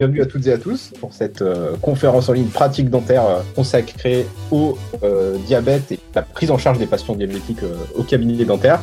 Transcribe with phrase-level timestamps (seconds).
[0.00, 3.40] Bienvenue à toutes et à tous pour cette euh, conférence en ligne pratique dentaire euh,
[3.54, 7.60] consacrée au euh, diabète et la prise en charge des patients diabétiques
[7.94, 8.80] au cabinet dentaire.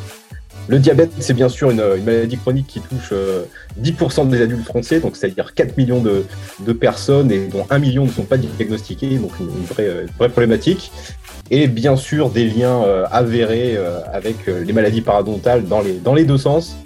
[0.67, 3.13] Le diabète, c'est bien sûr une, maladie chronique qui touche
[3.81, 8.11] 10% des adultes français, donc c'est-à-dire 4 millions de, personnes et dont 1 million ne
[8.11, 10.91] sont pas diagnostiqués, donc une, vraie, vraie, problématique.
[11.49, 13.75] Et bien sûr des liens avérés
[14.13, 16.77] avec les maladies paradontales dans les, dans les deux sens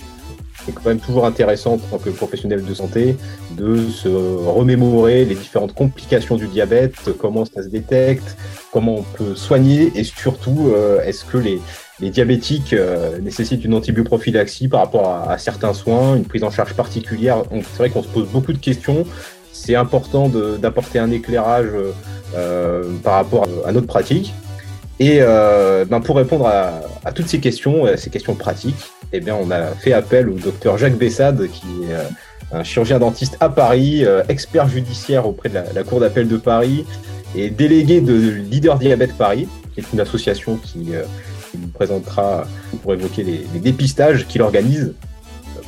[0.65, 3.17] c'est quand même toujours intéressant en tant que professionnel de santé
[3.51, 8.37] de se remémorer les différentes complications du diabète, comment ça se détecte,
[8.71, 11.61] comment on peut soigner et surtout euh, est-ce que les,
[11.99, 17.43] diabétiques euh, nécessitent une antibioprophylaxie par rapport à, certains soins, une prise en charge particulière?
[17.51, 19.05] C'est vrai qu'on se pose beaucoup de questions.
[19.51, 21.69] C'est important d'apporter un éclairage
[22.35, 24.33] euh, par rapport à notre pratique.
[25.03, 29.51] Et ben pour répondre à, à, toutes ces questions, ces questions pratiques, eh bien, on
[29.51, 32.03] a fait appel au docteur Jacques Bessade, qui est euh,
[32.53, 36.85] un chirurgien dentiste à Paris, euh, expert judiciaire auprès de la, Cour d'appel de Paris
[37.35, 41.03] et délégué de Leader Diabète Paris, qui est une association qui, euh,
[41.59, 42.45] nous présentera
[42.81, 44.93] pour évoquer les, dépistages qu'il organise.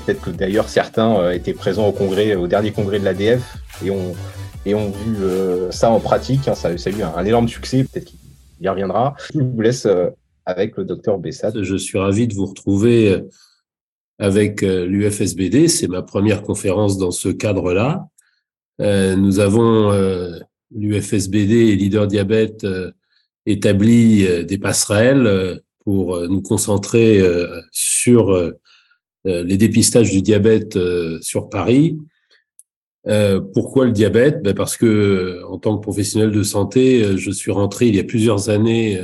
[0.06, 3.42] Peut-être que d'ailleurs certains étaient présents au congrès, au dernier congrès de l'ADF
[3.84, 4.14] et ont,
[4.66, 5.18] vu
[5.72, 6.48] ça en pratique.
[6.48, 6.56] Hein.
[6.56, 7.84] ça, a eu un, énorme succès.
[7.84, 8.14] Peut-être
[8.64, 9.16] y reviendra.
[9.34, 9.88] Je vous laisse
[10.46, 11.62] avec le docteur Bessade.
[11.62, 13.22] Je suis ravi de vous retrouver euh,
[14.20, 15.68] avec euh, l'UFSBD.
[15.68, 18.08] C'est ma première conférence dans ce cadre-là.
[18.82, 19.92] Euh, nous avons,
[20.76, 22.66] l'UFSBD et Leader Diabète,
[23.46, 27.22] établi des passerelles pour nous concentrer
[27.72, 28.52] sur
[29.26, 30.80] les dépistages du diabète
[31.22, 32.00] sur Paris.
[33.54, 34.42] Pourquoi le diabète?
[34.44, 38.04] Ben Parce que en tant que professionnel de santé, je suis rentré il y a
[38.04, 39.02] plusieurs années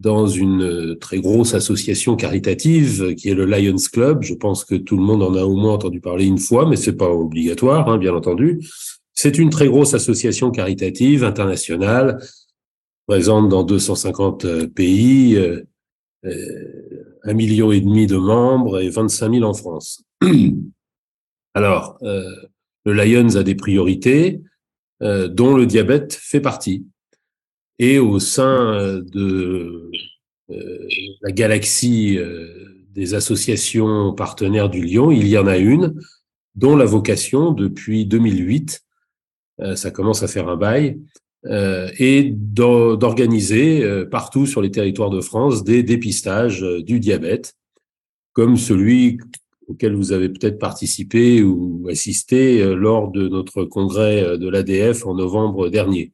[0.00, 4.22] dans une euh, très grosse association caritative qui est le Lions Club.
[4.22, 6.76] Je pense que tout le monde en a au moins entendu parler une fois, mais
[6.76, 8.66] c'est pas obligatoire, hein, bien entendu.
[9.12, 12.18] C'est une très grosse association caritative internationale,
[13.06, 15.62] présente dans 250 euh, pays, euh,
[17.22, 20.02] un million et demi de membres et 25 000 en France.
[21.54, 21.98] Alors,
[22.90, 24.40] le Lions a des priorités,
[25.00, 26.84] dont le diabète fait partie.
[27.80, 29.90] Et au sein euh, de
[30.50, 30.88] euh,
[31.22, 32.46] la galaxie euh,
[32.90, 35.94] des associations partenaires du Lyon, il y en a une
[36.56, 38.82] dont la vocation depuis 2008,
[39.76, 41.00] ça commence à faire un bail,
[41.44, 47.54] est d'organiser partout sur les territoires de France des dépistages du diabète,
[48.32, 49.18] comme celui
[49.70, 55.68] auquel vous avez peut-être participé ou assisté lors de notre congrès de l'ADF en novembre
[55.68, 56.12] dernier.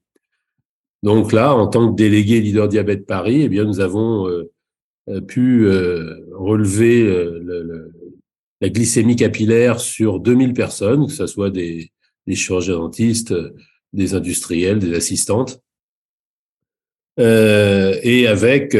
[1.03, 4.51] Donc là, en tant que délégué leader diabète Paris, eh bien, nous avons euh,
[5.09, 7.05] euh, pu euh, relever
[8.61, 11.93] la glycémie capillaire sur 2000 personnes, que ce soit des,
[12.29, 13.35] chirurgiens dentistes,
[13.93, 15.61] des industriels, des assistantes.
[17.19, 18.77] et avec,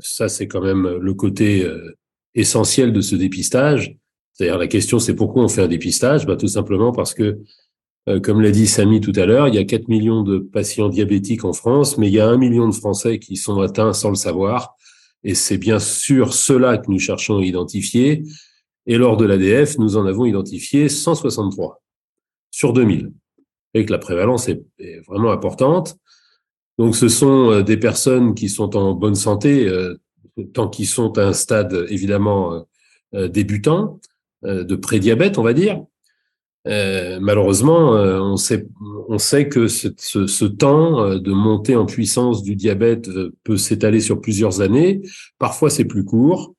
[0.00, 1.64] ça c'est quand même le côté
[2.34, 3.96] essentiel de ce dépistage,
[4.32, 6.26] c'est-à-dire la question c'est pourquoi on fait un dépistage?
[6.26, 7.38] Bah, Tout simplement parce que
[8.08, 10.88] euh, comme l'a dit Samy tout à l'heure, il y a 4 millions de patients
[10.88, 14.10] diabétiques en France, mais il y a un million de Français qui sont atteints sans
[14.10, 14.76] le savoir.
[15.22, 18.22] Et c'est bien sûr cela que nous cherchons à identifier.
[18.86, 21.82] Et lors de l'ADF, nous en avons identifié 163
[22.50, 23.10] sur 2000.
[23.72, 24.62] Et que la prévalence est,
[25.06, 25.96] vraiment importante.
[26.78, 29.94] Donc ce sont euh, des personnes qui sont en bonne santé, euh,
[30.52, 32.66] tant qu'ils sont à un stade évidemment
[33.12, 34.00] débutant,
[34.42, 35.84] de prédiabète, on va dire,
[36.66, 43.10] euh, malheureusement, euh, on, sait, que ce, temps euh, de montée en puissance du diabète
[43.44, 45.02] peut s'étaler sur plusieurs années.
[45.38, 46.54] Parfois, c'est plus court.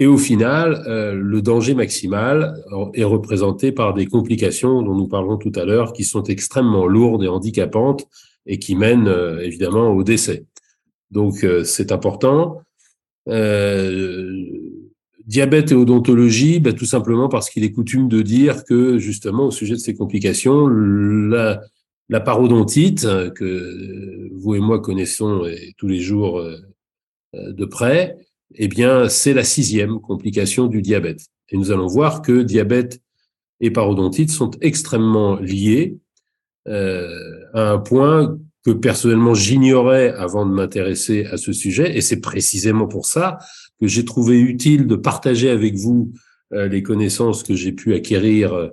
[0.00, 2.54] Et au final, le danger maximal
[2.94, 7.24] est représenté par des complications dont nous parlerons tout à l'heure, qui sont extrêmement lourdes
[7.24, 8.06] et handicapantes
[8.46, 10.46] et qui mènent évidemment au décès.
[11.10, 12.62] Donc, c'est important.
[13.28, 14.44] Euh,
[15.26, 19.50] Diabète et odontologie, bah, tout simplement parce qu'il est coutume de dire que justement au
[19.50, 21.60] sujet de ces complications, la,
[22.24, 25.42] parodontite que vous et moi connaissons
[25.76, 26.42] tous les jours
[27.34, 28.16] euh, de près,
[28.54, 31.26] eh bien c'est la sixième complication du diabète.
[31.50, 33.02] Et nous allons voir que diabète
[33.60, 35.98] et parodontite sont extrêmement liés
[36.68, 38.38] euh, à un point
[38.68, 43.38] que personnellement j'ignorais avant de m'intéresser à ce sujet, et c'est précisément pour ça
[43.80, 46.12] que j'ai trouvé utile de partager avec vous
[46.52, 48.70] euh, les connaissances que j'ai pu acquérir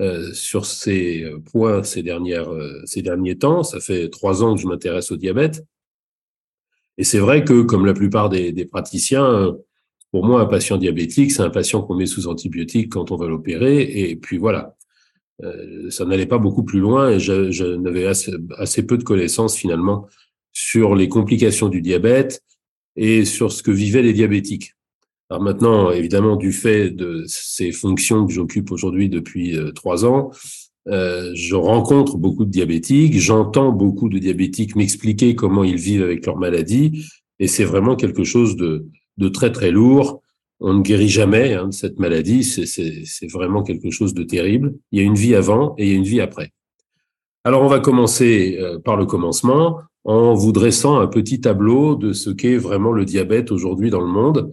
[0.00, 2.50] euh, sur ces points ces dernières
[2.84, 3.62] ces derniers temps.
[3.62, 5.64] Ça fait trois ans que je m'intéresse au diabète,
[6.96, 9.54] et c'est vrai que comme la plupart des, des praticiens,
[10.10, 13.28] pour moi un patient diabétique c'est un patient qu'on met sous antibiotiques quand on va
[13.28, 14.77] l'opérer, et puis voilà.
[15.44, 19.04] Euh, ça n'allait pas beaucoup plus loin et je, je n'avais assez, assez, peu de
[19.04, 20.06] connaissances finalement
[20.52, 22.42] sur les complications du diabète
[22.96, 24.74] et sur ce que vivaient les diabétiques.
[25.30, 30.30] Alors maintenant, évidemment, du fait de ces fonctions que j'occupe aujourd'hui depuis euh, trois ans,
[30.88, 36.24] euh, je rencontre beaucoup de diabétiques, j'entends beaucoup de diabétiques m'expliquer comment ils vivent avec
[36.24, 37.04] leur maladie,
[37.38, 38.86] et c'est vraiment quelque chose de,
[39.18, 40.22] de, très très lourd.
[40.60, 44.74] On ne guérit jamais hein, de cette maladie, c'est vraiment quelque chose de terrible.
[44.90, 46.52] Il y a une vie avant et il y a une vie après.
[47.44, 52.12] Alors on va commencer euh, par le commencement en vous dressant un petit tableau de
[52.12, 54.52] ce qu'est vraiment le diabète aujourd'hui dans le monde.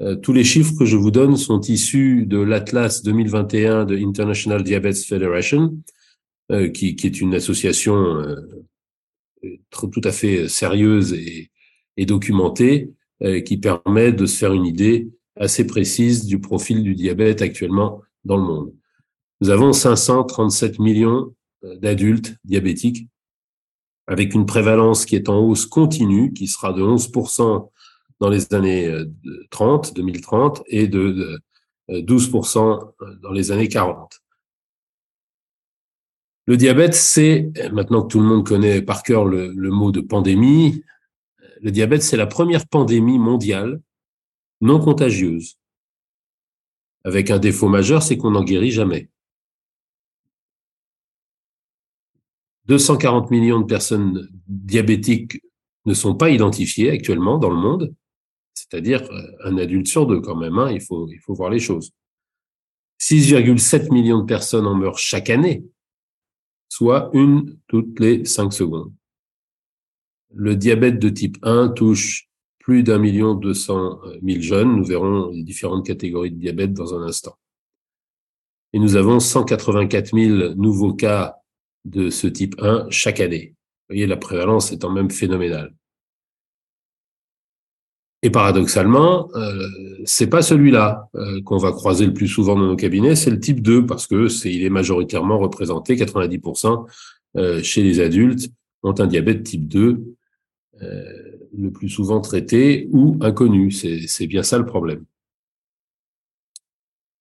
[0.00, 4.62] Euh, tous les chiffres que je vous donne sont issus de l'Atlas 2021 de International
[4.62, 5.76] Diabetes Federation,
[6.52, 8.24] euh, qui, qui, est une association
[9.70, 11.14] tout à fait sérieuse
[11.96, 12.90] et documentée,
[13.44, 18.36] qui permet de se faire une idée assez précise du profil du diabète actuellement dans
[18.36, 18.74] le monde.
[19.40, 23.08] Nous avons 537 millions d'adultes diabétiques,
[24.06, 27.70] avec une prévalence qui est en hausse continue, qui sera de 11%
[28.18, 28.92] dans les années
[29.50, 31.40] 30, euh, 2030, et de
[31.88, 34.20] 12% euh, dans les années 40.
[36.46, 40.00] Le diabète, c'est, maintenant que tout le monde connaît par cœur le, le mot de
[40.00, 40.82] pandémie,
[41.62, 43.80] le diabète, c'est la première pandémie mondiale
[44.60, 45.58] non contagieuse.
[47.04, 49.10] Avec un défaut majeur, c'est qu'on n'en guérit jamais.
[52.66, 55.42] 240 millions de personnes diabétiques
[55.86, 57.94] ne sont pas identifiées actuellement dans le monde
[58.60, 61.58] c'est-à-dire euh, un adulte sur deux quand même, hein, il, faut, il faut voir les
[61.58, 61.92] choses.
[63.00, 65.64] 6,7 millions de personnes en meurent chaque année,
[66.68, 68.92] soit une toutes les cinq secondes.
[70.34, 72.28] Le diabète de type 1 touche
[72.70, 74.76] plus d'un million deux cent mille jeunes.
[74.76, 77.36] Nous verrons les différentes catégories de diabète dans un instant.
[78.72, 81.34] Et nous avons 184 000 nouveaux cas
[81.84, 83.56] de ce type 1 chaque année.
[83.88, 85.74] Voyez, la prévalence est en même phénoménale.
[88.22, 89.66] Et paradoxalement, euh,
[90.04, 93.40] c'est pas celui-là euh, qu'on va croiser le plus souvent dans nos cabinets, c'est le
[93.40, 96.86] type 2 parce que c'est il est majoritairement représenté 90%
[97.36, 98.48] euh, chez les adultes
[98.84, 100.04] ont un diabète type 2
[100.82, 105.04] euh, le plus souvent traité ou inconnu, c'est bien ça le problème.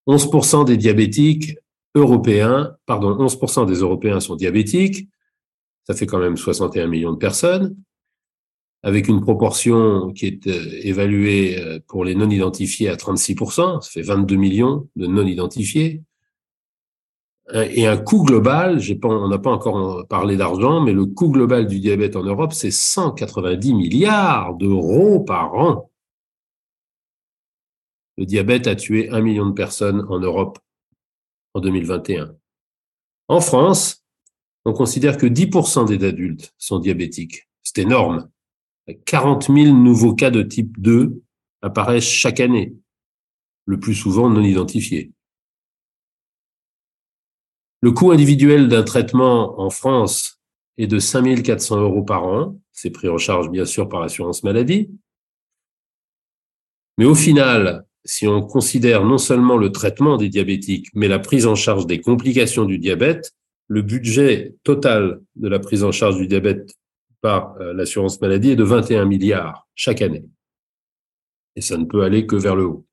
[0.07, 1.57] 11% des diabétiques
[1.95, 5.07] européens, pardon, 11% des Européens sont diabétiques,
[5.85, 7.75] ça fait quand même 61 millions de personnes.
[8.81, 13.89] Avec une proportion qui est euh, évaluée euh, pour les non identifiés à 36%, ça
[13.91, 16.01] fait 22 millions de non identifiés,
[17.53, 21.79] et un coût global, on n'a pas encore parlé d'argent, mais le coût global du
[21.79, 25.89] diabète en Europe, c'est 190 milliards d'euros par an.
[28.17, 30.59] Le diabète a tué un million de personnes en Europe
[31.53, 32.35] en 2021.
[33.29, 34.03] En France,
[34.65, 37.47] on considère que 10% des adultes sont diabétiques.
[37.63, 38.29] C'est énorme.
[39.05, 41.21] 40 000 nouveaux cas de type 2
[41.61, 42.75] apparaissent chaque année,
[43.65, 45.11] le plus souvent non identifiés.
[47.81, 50.41] Le coût individuel d'un traitement en France
[50.77, 52.59] est de 5 400 euros par an.
[52.73, 54.89] C'est pris en charge bien sûr par l'assurance maladie.
[56.97, 61.47] Mais au final, si on considère non seulement le traitement des diabétiques, mais la prise
[61.47, 63.31] en charge des complications du diabète,
[63.67, 66.73] le budget total de la prise en charge du diabète
[67.21, 70.25] par euh, l'assurance maladie est de 21 milliards chaque année.
[71.55, 72.85] Et ça ne peut aller que vers le haut.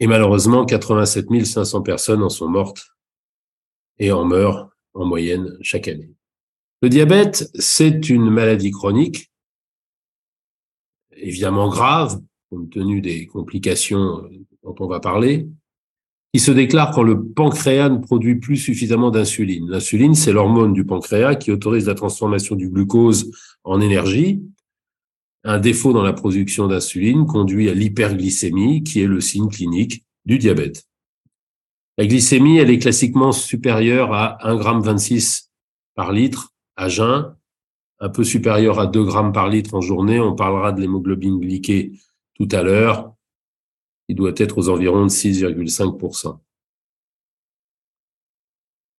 [0.00, 2.86] Et malheureusement, 87 500 personnes en sont mortes
[3.98, 6.14] et en meurent en moyenne chaque année.
[6.82, 9.30] Le diabète, c'est une maladie chronique,
[11.12, 14.28] évidemment grave, compte tenu des complications
[14.62, 15.48] dont on va parler,
[16.32, 19.70] qui se déclare quand le pancréas ne produit plus suffisamment d'insuline.
[19.70, 23.30] L'insuline, c'est l'hormone du pancréas qui autorise la transformation du glucose
[23.64, 24.42] en énergie.
[25.46, 30.38] Un défaut dans la production d'insuline conduit à l'hyperglycémie, qui est le signe clinique du
[30.38, 30.84] diabète.
[31.98, 35.42] La glycémie, elle est classiquement supérieure à 1,26 g
[35.94, 37.34] par litre à jeun,
[38.00, 40.20] un peu supérieure à 2 g par litre en journée.
[40.20, 41.92] On parlera de l'hémoglobine glyquée
[42.34, 43.16] tout à l'heure
[44.08, 46.38] il doit être aux environs de 6,5%.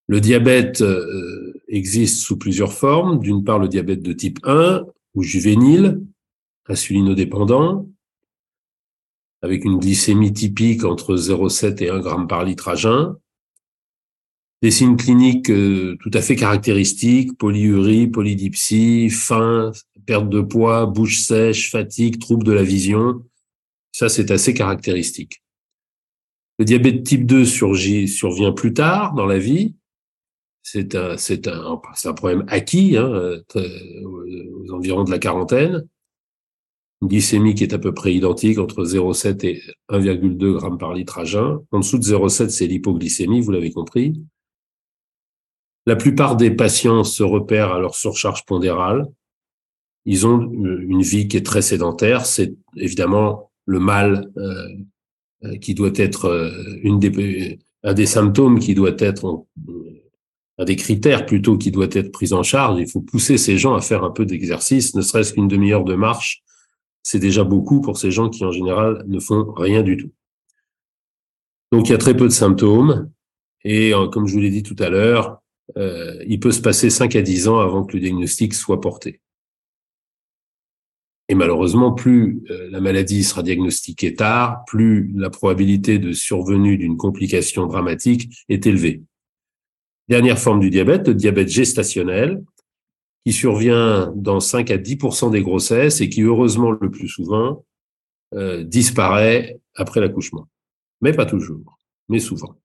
[0.10, 3.20] Le diabète euh, existe sous plusieurs formes.
[3.20, 4.86] D'une part, le diabète de type 1
[5.16, 6.02] ou juvénile,
[6.68, 7.88] insulinodépendant,
[9.42, 13.16] avec une glycémie typique entre 0,7 et 1 g par litre à jeun.
[14.62, 19.72] Des signes cliniques euh, tout à fait caractéristiques, polyurie, polydipsie, faim,
[20.08, 23.24] perte de poids, bouche sèche, fatigue, trouble de la vision,
[23.98, 25.42] ça, c'est assez caractéristique.
[26.60, 29.74] Le diabète type 2 surgit, survient plus tard dans la vie.
[30.62, 35.88] C'est un, c'est un, un problème acquis, hein, aux environs de la quarantaine.
[37.02, 41.20] Une glycémie qui est à peu près identique entre 0,7 et 1,2 grammes par litre
[41.20, 41.60] à jeun.
[41.72, 44.22] En dessous de 0,7, c'est l'hypoglycémie, vous l'avez compris.
[45.86, 49.08] La plupart des patients se repèrent à leur surcharge pondérale.
[50.06, 52.26] Ils ont une vie qui est très sédentaire.
[52.26, 54.68] C'est évidemment le mal euh,
[55.44, 56.52] euh, qui doit être euh,
[56.82, 59.46] une des, un des symptômes qui doit être
[60.58, 62.80] un des critères plutôt qui doit être pris en charge.
[62.80, 65.96] Il faut pousser ces gens à faire un peu d'exercice, ne serait-ce qu'une demi-heure de
[65.96, 66.44] marche.
[67.10, 70.12] C'est déjà beaucoup pour ces gens qui, en général, ne font rien du tout.
[71.72, 73.10] Donc, il y a très peu de symptômes.
[73.64, 75.42] Et comme je vous l'ai dit tout à l'heure,
[75.78, 79.22] euh, il peut se passer 5 à 10 ans avant que le diagnostic soit porté.
[81.30, 86.98] Et malheureusement, plus euh, la maladie sera diagnostiquée tard, plus la probabilité de survenue d'une
[86.98, 89.02] complication dramatique est élevée.
[90.10, 92.44] Dernière forme du diabète, le diabète gestationnel,
[93.26, 94.98] qui survient dans 5 à 10
[95.32, 97.66] des grossesses et qui, heureusement, le plus souvent,
[98.34, 100.48] euh, disparaît après l'accouchement.
[101.02, 102.56] Mais pas toujours, mais souvent.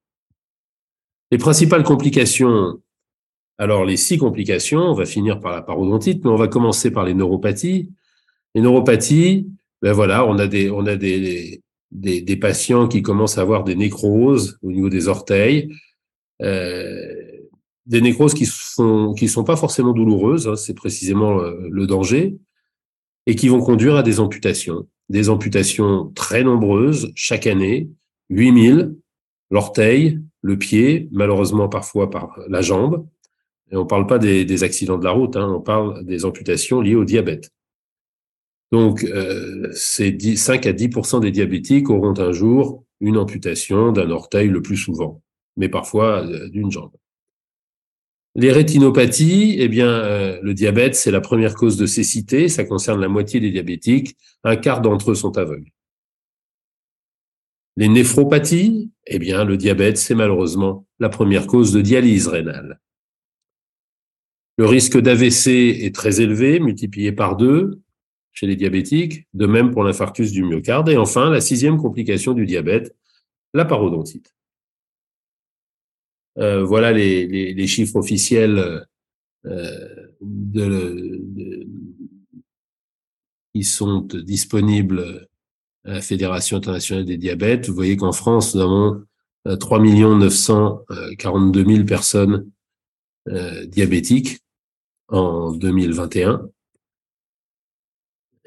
[1.31, 2.79] Les principales complications
[3.59, 7.05] alors, les six complications, on va finir par la parodontite, mais on va commencer par
[7.05, 7.93] les neuropathies.
[8.57, 9.47] Les neuropathies,
[9.83, 13.77] ben voilà, on a des, on a des, des, patients qui commencent à avoir des
[13.77, 15.73] nécroses au niveau des orteils,
[16.43, 17.15] euh,
[17.87, 22.37] des nécroses qui sont qui sont pas forcément douloureuses, hein, c'est précisément euh, le danger,
[23.27, 27.89] et qui vont conduire à des amputations, des amputations très nombreuses chaque année,
[28.31, 28.95] 8000,
[29.51, 33.07] l'orteil, le pied, malheureusement parfois par la jambe,
[33.71, 36.95] et on parle pas des, accidents de la route, hein, on parle des amputations liées
[36.95, 37.51] au diabète.
[38.71, 44.49] Donc, euh, c'est 5 à 10% des diabétiques auront un jour une amputation d'un orteil
[44.49, 45.23] le plus souvent,
[45.57, 46.93] mais parfois euh, d'une jambe.
[48.35, 53.01] Les rétinopathies, eh bien, euh, le diabète, c'est la première cause de cécité, ça concerne
[53.01, 55.71] la moitié des diabétiques, un quart d'entre eux sont aveugles.
[57.77, 62.81] Les néphropathies, eh bien, le diabète, c'est malheureusement la première cause de dialyse rénale.
[64.59, 67.81] Le risque d'AVC est très élevé, multiplié par deux
[68.33, 70.89] chez les diabétiques, de même pour l'infarctus du myocarde.
[70.89, 72.95] Et enfin, la sixième complication du diabète,
[73.55, 74.35] la parodontite.
[76.39, 78.87] Euh, voilà les, chiffres officiels
[79.45, 79.77] euh,
[83.55, 85.29] qui sont disponibles
[85.85, 87.69] à la Fédération internationale des diabètes.
[87.69, 89.05] Vous voyez qu'en France, nous avons
[89.45, 92.51] 3 942 000 personnes
[93.29, 94.41] euh, diabétiques
[95.07, 96.49] en 2021,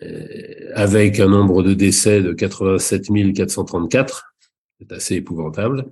[0.04, 4.36] euh, avec un nombre de décès de 87 434,
[4.80, 5.92] c'est assez épouvantable,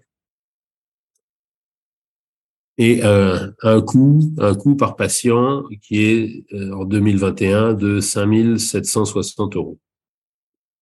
[2.78, 8.58] et un, un, coût, un coût par patient qui est euh, en 2021 de 5
[8.58, 9.80] 760 euros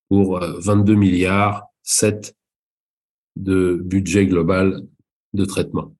[0.08, 2.36] pour 22 milliards 7
[3.36, 4.82] de budget global
[5.34, 5.96] de traitement.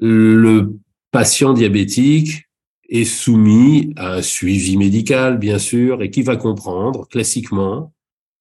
[0.00, 0.72] Le
[1.10, 2.48] patient diabétique
[2.88, 7.92] est soumis à un suivi médical, bien sûr, et qui va comprendre classiquement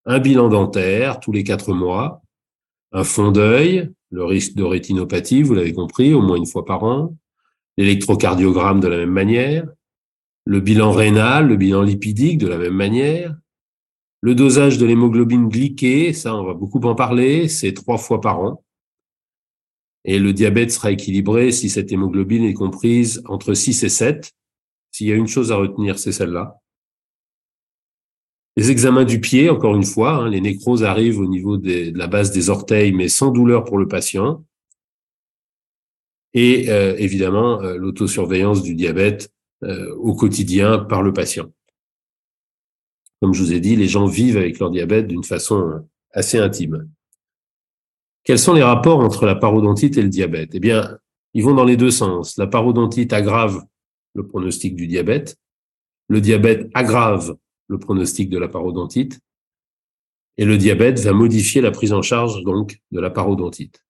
[0.06, 2.22] un bilan dentaire tous les quatre mois,
[2.92, 6.84] un fond d'œil, le risque de rétinopathie, vous l'avez compris, au moins une fois par
[6.84, 7.18] an,
[7.78, 9.68] l'électrocardiogramme de la même manière,
[10.46, 13.36] le bilan rénal, le bilan lipidique de la même manière,
[14.22, 18.40] le dosage de l'hémoglobine glyquée, ça on va beaucoup en parler, c'est trois fois par
[18.40, 18.64] an.
[20.06, 24.32] Et le diabète sera équilibré si cette hémoglobine est comprise entre 6 et 7.
[24.92, 26.60] S'il y a une chose à retenir, c'est celle-là.
[28.56, 32.08] Les examens du pied, encore une fois, hein, les nécroses arrivent au niveau de la
[32.08, 34.44] base des orteils, mais sans douleur pour le patient.
[36.36, 39.32] Et euh, évidemment, euh, l'autosurveillance du diabète
[39.64, 41.52] euh, au quotidien par le patient.
[43.22, 46.90] Comme je vous ai dit, les gens vivent avec leur diabète d'une façon assez intime.
[48.24, 50.52] Quels sont les rapports entre la parodontite et le diabète?
[50.54, 50.98] Eh bien,
[51.34, 52.38] ils vont dans les deux sens.
[52.38, 53.64] La parodontite aggrave
[54.14, 55.38] le pronostic du diabète.
[56.08, 57.36] Le diabète aggrave
[57.74, 59.20] le pronostic de la parodontite.
[60.38, 63.84] Et le diabète va modifier la prise en charge donc de la parodontite.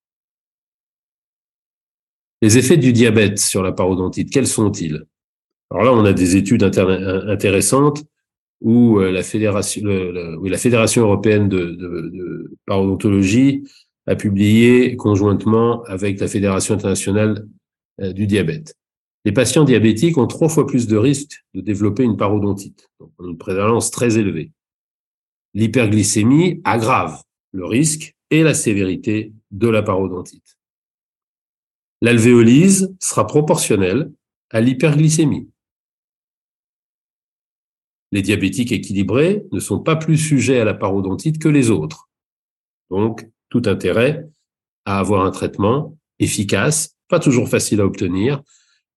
[2.42, 5.06] Les effets du diabète sur la parodontite, quels sont-ils?
[5.70, 8.04] Alors là, on a des études intéressantes
[8.62, 13.63] où euh, la Fédération, européenne de parodontologie
[14.08, 17.48] a publié conjointement avec la Fédération internationale
[18.02, 18.75] euh, du diabète.
[19.25, 23.38] Les patients diabétiques ont trois fois plus de risques de développer une parodontite, donc une
[23.38, 24.51] prévalence très élevée.
[25.53, 30.58] L'hyperglycémie aggrave le risque et la sévérité de la parodontite.
[32.01, 34.12] L'alvéolyse sera proportionnelle
[34.50, 35.50] à l'hyperglycémie.
[38.12, 42.10] Les diabétiques équilibrés ne sont pas plus sujets à la parodontite que les autres.
[42.89, 44.27] Donc, tout intérêt
[44.86, 48.44] à avoir un traitement efficace, pas toujours facile à obtenir,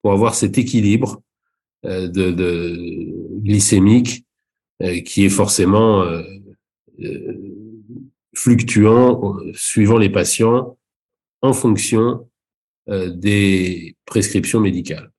[0.07, 1.21] pour avoir cet équilibre
[1.85, 4.25] euh, de, glycémique
[4.81, 6.23] euh, qui est forcément euh,
[8.33, 10.79] fluctuant suivant les patients
[11.43, 12.29] en fonction
[12.87, 15.11] des prescriptions médicales.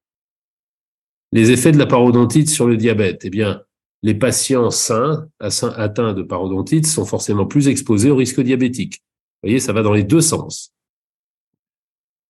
[1.34, 3.64] Les effets de la parodontite sur le diabète, eh bien,
[4.04, 9.04] les patients sains atteints de parodontite sont forcément plus exposés au risque diabétique.
[9.44, 10.72] Vous voyez, ça va dans les deux sens.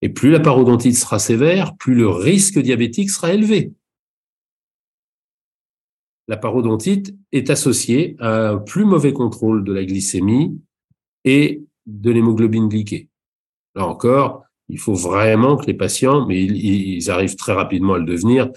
[0.02, 3.72] Et plus la parodontite sera sévère, plus le risque diabétique sera élevé.
[6.28, 10.60] La parodontite est associée à un plus mauvais contrôle de la glycémie
[11.24, 13.08] et de l'hémoglobine glyquée.
[13.74, 18.04] Là encore, il faut vraiment que les patients, mais ils, arrivent très rapidement à le
[18.04, 18.50] devenir,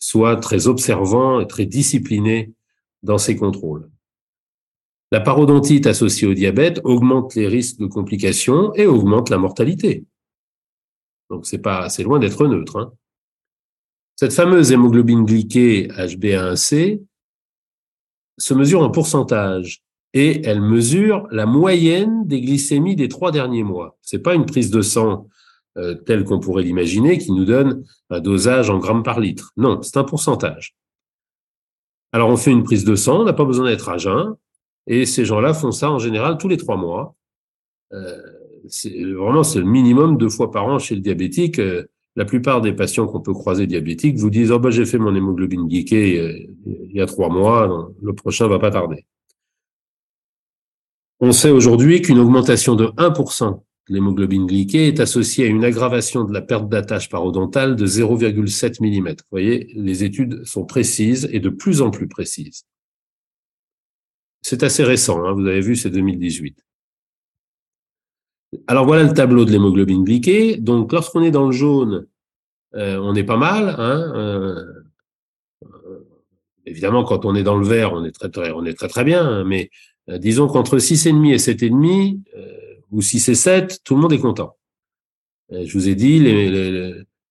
[0.00, 2.52] soient très observants et très disciplinés
[3.04, 3.88] dans ces contrôles.
[5.12, 10.04] La parodontite associée au diabète augmente les risques de complications et augmente la mortalité.
[11.32, 12.76] Donc c'est pas, loin d'être neutre.
[12.76, 12.92] Hein.
[14.16, 17.02] Cette fameuse hémoglobine glyquée HbA1c
[18.36, 23.96] se mesure en pourcentage et elle mesure la moyenne des glycémies des trois derniers mois.
[24.02, 25.26] C'est pas une prise de sang
[25.78, 29.52] euh, telle qu'on pourrait l'imaginer qui nous donne un dosage en grammes par litre.
[29.56, 30.76] Non, c'est un pourcentage.
[32.12, 34.36] Alors on fait une prise de sang, on n'a pas besoin d'être à jeun,
[34.86, 37.16] et ces gens-là font ça en général tous les trois mois.
[37.94, 38.41] Euh,
[39.14, 41.58] vraiment, c'est le minimum deux fois par an chez le diabétique.
[41.58, 41.84] Euh,
[42.16, 45.14] la plupart des patients qu'on peut croiser diabétiques vous disent oh bah j'ai fait mon
[45.14, 49.06] hémoglobine glyquée euh, il y a trois mois, le prochain va pas tarder.
[51.20, 56.24] On sait aujourd'hui qu'une augmentation de 1% de l'hémoglobine glyquée est associée à une aggravation
[56.24, 59.08] de la perte d'attache parodontale de 0,7 mm.
[59.08, 62.64] Vous voyez, les études sont précises et de plus en plus précises.
[64.42, 66.58] C'est assez récent, hein, vous avez vu, c'est 2018.
[68.66, 70.56] Alors voilà le tableau de l'hémoglobine glyquée.
[70.56, 72.06] Donc lorsqu'on est dans le jaune,
[72.74, 73.74] euh, on est pas mal.
[73.78, 74.64] Hein, euh,
[75.62, 76.06] euh,
[76.66, 79.04] évidemment, quand on est dans le vert, on est très très, on est très, très
[79.04, 79.26] bien.
[79.26, 79.70] Hein, mais
[80.08, 82.20] disons qu'entre 6,5 et 7,5,
[82.90, 84.56] ou 6 et 7, tout le monde est content.
[85.50, 86.20] je vous ai dit,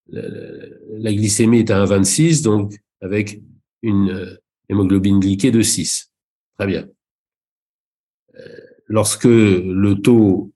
[0.08, 3.42] la glycémie est à 1,26, donc avec
[3.84, 6.12] une hémoglobine glyquée de 6.
[6.58, 6.88] Très bien
[8.92, 10.52] lorsque le taux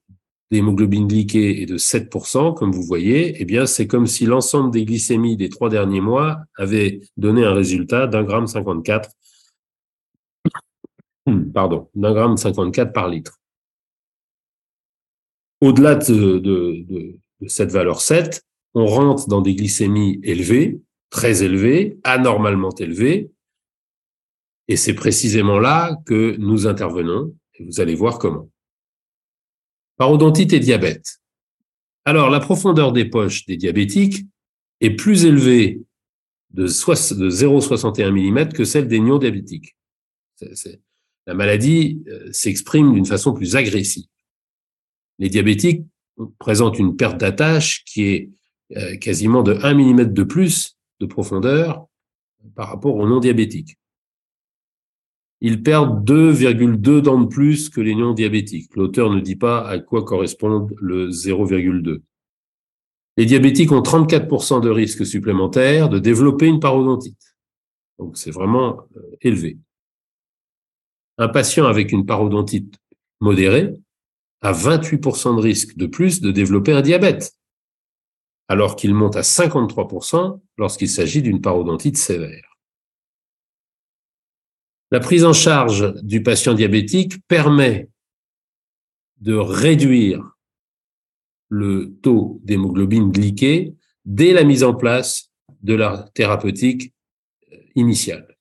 [0.55, 4.85] d'hémoglobine glyquée est de 7%, comme vous voyez, eh bien, c'est comme si l'ensemble des
[4.85, 9.09] glycémies des trois derniers mois avait donné un résultat d'un gramme 54,
[11.53, 13.37] pardon, d'un gramme 54 par litre.
[15.59, 17.15] Au-delà de, de,
[17.47, 18.41] cette valeur 7,
[18.75, 23.29] on rentre dans des glycémies élevées, très élevées, anormalement élevées,
[24.67, 28.49] et c'est précisément là que nous intervenons et vous allez voir comment.
[29.97, 31.19] Parodontite et diabète.
[32.03, 34.25] Alors, la profondeur des poches des diabétiques
[34.81, 35.81] est plus élevée
[36.51, 39.75] de 0,61 mm que celle des non-diabétiques.
[41.25, 44.05] La maladie euh, s'exprime d'une façon plus agressive.
[45.17, 45.83] Les diabétiques
[46.39, 48.29] présentent une perte d'attache qui est
[48.75, 51.87] euh, quasiment de 1 mm de plus de profondeur
[52.55, 53.77] par rapport aux non-diabétiques
[55.41, 58.75] ils perdent 2,2 dents de plus que les non-diabétiques.
[58.75, 62.01] L'auteur ne dit pas à quoi correspond le 0,2.
[63.17, 67.35] Les diabétiques ont 34% de risque supplémentaire de développer une parodontite.
[67.97, 69.57] Donc c'est vraiment euh, élevé.
[71.17, 72.75] Un patient avec une parodontite
[73.21, 73.73] modérée
[74.41, 77.33] a 28% de risque de plus de développer un diabète,
[78.49, 82.54] alors qu'il monte à 53% lorsqu'il s'agit d'une parodontite sévère.
[84.91, 87.89] La prise en charge du patient diabétique permet
[89.19, 90.37] de réduire
[91.49, 95.31] le taux d'hémoglobine glyquée dès la mise en place
[95.63, 96.93] de la thérapeutique
[97.51, 98.37] euh, initiale.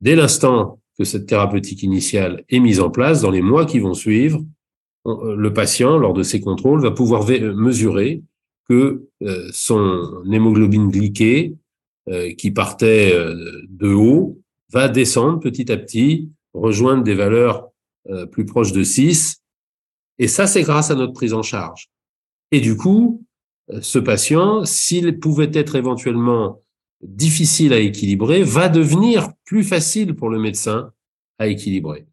[0.00, 3.94] Dès l'instant que cette thérapeutique initiale est mise en place, dans les mois qui vont
[3.94, 4.44] suivre,
[5.06, 8.22] euh, le patient, lors de ses contrôles, va pouvoir euh, mesurer
[8.68, 9.08] que
[9.52, 11.54] son hémoglobine glyquée,
[12.38, 13.12] qui partait
[13.68, 17.68] de haut, va descendre petit à petit, rejoindre des valeurs
[18.08, 19.42] euh, plus proches de 6.
[20.18, 21.90] Et ça, c'est grâce à notre prise en charge.
[22.50, 23.24] Et du coup,
[23.70, 26.62] euh, ce patient, s'il pouvait être éventuellement
[27.02, 30.92] difficile à équilibrer, va devenir plus facile pour le médecin
[31.38, 32.06] à équilibrer.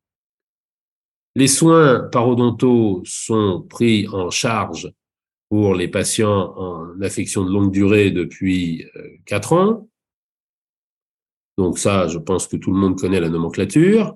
[1.35, 4.91] Les soins parodontaux sont pris en charge
[5.49, 9.87] pour les patients en affection de longue durée depuis euh, quatre ans.
[11.57, 14.15] Donc ça, je pense que tout le monde connaît la nomenclature.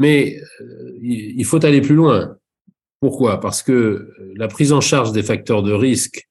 [0.00, 2.36] Mais euh, il faut aller plus loin.
[3.00, 3.40] Pourquoi?
[3.40, 6.28] Parce que la prise en charge des facteurs de risque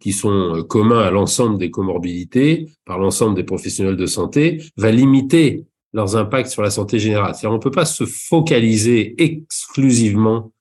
[0.00, 4.90] qui, sont euh, communs à l'ensemble des comorbidités par l'ensemble des professionnels de santé va
[4.90, 7.34] limiter leurs impacts sur la santé générale.
[7.44, 10.52] On ne peut pas se focaliser exclusivement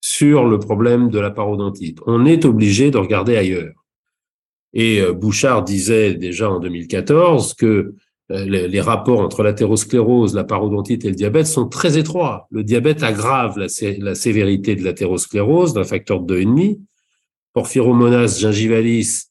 [0.00, 1.98] sur le problème de la parodontite.
[2.06, 3.83] On est obligé de regarder ailleurs.
[4.74, 7.94] Et euh, Bouchard disait déjà en 2014 que
[8.30, 12.48] euh, les, rapports entre l'athérosclérose, la parodontite et le diabète sont très étroits.
[12.50, 16.80] Le diabète aggrave la, sévérité de l'athérosclérose d'un facteur de 2,5.
[17.52, 19.26] Porphyromonas gingivalis,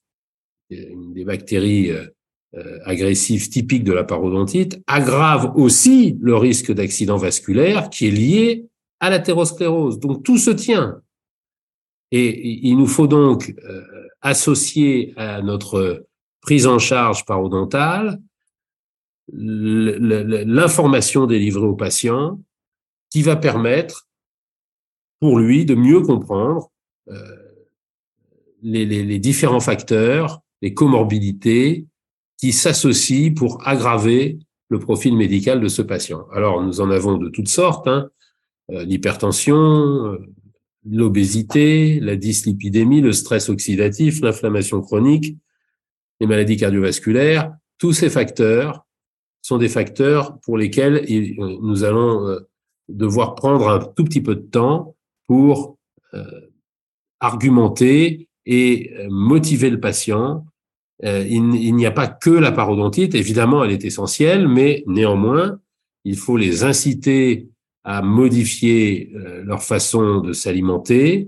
[0.70, 7.90] une des bactéries euh, agressives typiques de la parodontite, aggrave aussi le risque d'accident vasculaire
[7.90, 8.66] qui est lié
[9.02, 10.00] à l'athérosclérose.
[10.00, 11.02] Donc tout se tient.
[12.12, 13.54] Et il nous faut donc
[14.24, 16.08] associer à notre
[16.42, 18.20] prise en charge parodontale
[19.32, 22.42] l'information délivrée au patient
[23.10, 24.08] qui va permettre
[25.20, 26.70] pour lui de mieux comprendre
[27.10, 27.38] euh,
[28.62, 31.86] les, les, différents facteurs, les comorbidités
[32.38, 36.26] qui s'associent pour aggraver le profil médical de ce patient.
[36.34, 38.10] Alors, nous en avons de toutes sortes, hein,
[38.72, 40.18] euh, l'hypertension, euh,
[40.90, 45.38] l'obésité, la dyslipidémie, le stress oxydatif, l'inflammation chronique,
[46.20, 48.86] les maladies cardiovasculaires, tous ces facteurs
[49.42, 52.40] sont des facteurs pour lesquels euh, nous allons euh,
[52.88, 54.96] devoir prendre un tout petit peu de temps
[55.28, 55.78] pour
[56.14, 56.24] euh,
[57.20, 60.46] argumenter et motiver le patient.
[61.02, 65.60] Il, n'y a pas que la parodontite, évidemment, elle est essentielle, mais néanmoins,
[66.04, 67.48] il faut les inciter
[67.84, 69.12] à modifier
[69.44, 71.28] leur façon de s'alimenter,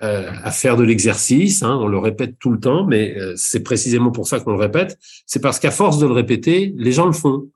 [0.00, 1.62] à faire de l'exercice.
[1.62, 4.98] Hein, on le répète tout le temps, mais c'est précisément pour ça qu'on le répète.
[5.26, 7.48] C'est parce qu'à force de le répéter, les gens le font.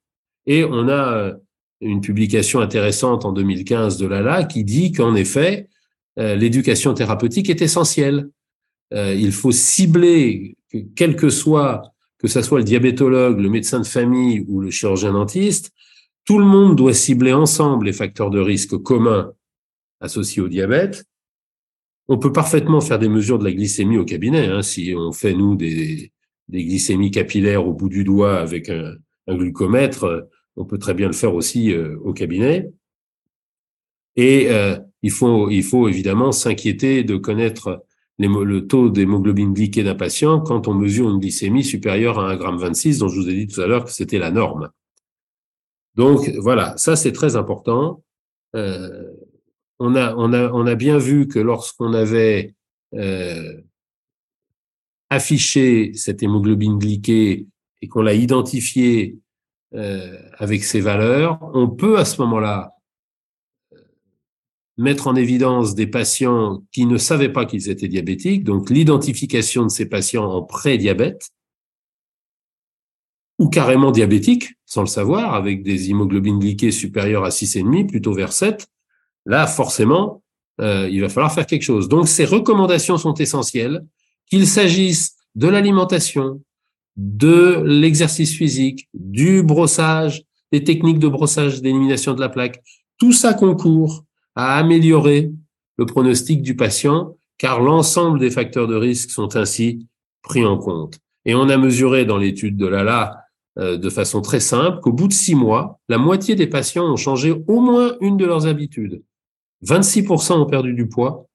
[0.47, 1.35] Et on a euh,
[1.81, 5.69] une publication intéressante en 2015 de Lala qui dit qu'en effet,
[6.19, 8.29] euh, l'éducation thérapeutique est essentielle.
[8.95, 10.57] Euh, il faut cibler,
[10.95, 11.83] quel que soit,
[12.19, 15.73] que ce soit le diabétologue, le médecin de famille ou le chirurgien dentiste,
[16.27, 19.33] tout le monde doit cibler ensemble les facteurs de risque communs
[20.01, 21.05] associés au diabète.
[22.09, 24.47] On peut parfaitement faire des mesures de la glycémie au cabinet.
[24.47, 26.13] Hein, si on fait, nous, des,
[26.51, 28.97] glycémies capillaires au bout du doigt avec un,
[29.29, 32.71] glucomètre, on peut très bien le faire aussi euh, au cabinet.
[34.17, 37.85] Et euh, il, faut, il faut évidemment s'inquiéter de connaître
[38.19, 42.99] le taux d'hémoglobine glyquée d'un patient quand on mesure une glycémie supérieure à 1,26 g,
[42.99, 44.71] dont je vous ai dit tout à l'heure que c'était la norme.
[45.97, 48.03] Donc voilà, ça c'est très important.
[48.55, 49.11] Euh,
[49.79, 52.55] on, a, on, a, on a bien vu que lorsqu'on avait
[55.11, 57.47] affiché cette hémoglobine glyquée
[57.83, 59.19] et qu'on l'a identifiée
[59.75, 62.73] euh, avec ces valeurs, on peut à ce moment-là
[63.73, 63.79] euh,
[64.77, 69.71] mettre en évidence des patients qui ne savaient pas qu'ils étaient diabétiques, donc l'identification de
[69.71, 71.31] ces patients en pré-diabète,
[73.39, 78.33] ou carrément diabétiques, sans le savoir, avec des hémoglobines glyquées supérieures à 6,5, plutôt vers
[78.33, 78.67] 7,
[79.27, 80.23] là, forcément,
[80.61, 81.89] euh, il va falloir faire quelque chose.
[81.89, 83.85] Donc, ces recommandations sont essentielles,
[84.31, 86.41] qu'il s'agisse de l'alimentation,
[86.97, 92.63] de l'exercice physique, du brossage, des techniques de brossage, d'élimination de la plaque.
[92.99, 95.31] Tout ça concourt à améliorer
[95.77, 99.87] le pronostic du patient, car l'ensemble des facteurs de risque sont ainsi
[100.23, 100.99] pris en compte.
[101.27, 103.26] Et on a mesuré dans l'étude de Lala
[103.57, 107.33] de façon très simple qu'au bout de six mois, la moitié des patients ont changé
[107.47, 109.03] au moins une de leurs habitudes.
[109.65, 111.27] 26% ont perdu du poids,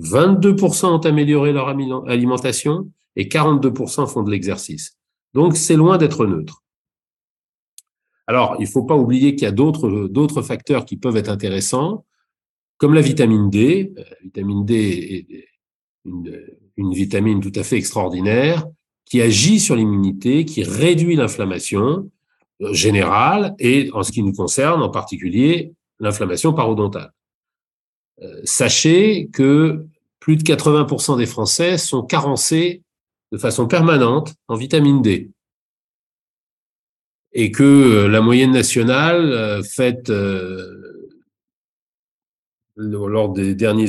[0.00, 4.96] 22% ont amélioré leur alimentation et 42% font de l'exercice.
[5.34, 6.62] Donc, c'est loin d'être neutre.
[8.26, 12.04] Alors, il ne faut pas oublier qu'il y a d'autres facteurs qui peuvent être intéressants,
[12.76, 13.92] comme la vitamine D.
[13.96, 14.74] La euh, vitamine D
[15.30, 15.48] est
[16.04, 16.40] une,
[16.76, 18.64] une vitamine tout à fait extraordinaire
[19.08, 22.10] qui agit sur l'immunité, qui réduit l'inflammation
[22.62, 27.12] euh, générale et, en ce qui nous concerne, en particulier, l'inflammation parodontale.
[28.22, 29.86] Euh, sachez que
[30.20, 32.82] plus de 80% des Français sont carencés
[33.32, 35.30] de façon permanente en vitamine D.
[37.32, 40.10] Et que euh, la moyenne nationale faite
[42.78, 43.88] lors des dernières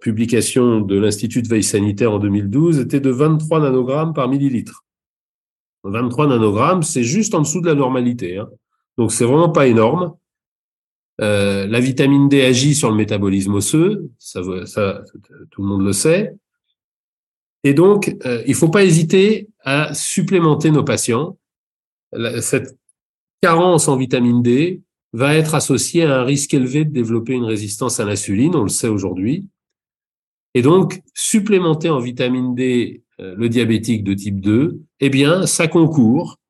[0.00, 4.84] publications de l'Institut de veille sanitaire en 2012 était de 23 nanogrammes par millilitre.
[5.84, 8.38] 23 nanogrammes, c'est juste en dessous de la normalité.
[8.38, 8.48] Hein.
[8.96, 10.14] Donc c'est vraiment pas énorme.
[11.20, 15.02] Euh, la vitamine D agit sur le métabolisme osseux, ça, ça
[15.50, 16.34] tout le monde le sait.
[17.62, 21.38] Et donc, euh, il faut pas hésiter à supplémenter nos patients.
[22.40, 22.76] cette
[23.40, 24.82] carence en vitamine D
[25.14, 28.68] va être associée à un risque élevé de développer une résistance à l'insuline, on le
[28.68, 29.48] sait aujourd'hui.
[30.54, 35.68] Et donc, supplémenter en vitamine D euh, le diabétique de type 2, eh bien, ça
[35.68, 36.40] concourt,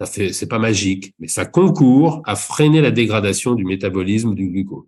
[0.00, 4.48] ça fait, c'est pas magique, mais ça concourt à freiner la dégradation du métabolisme du
[4.48, 4.86] glucose.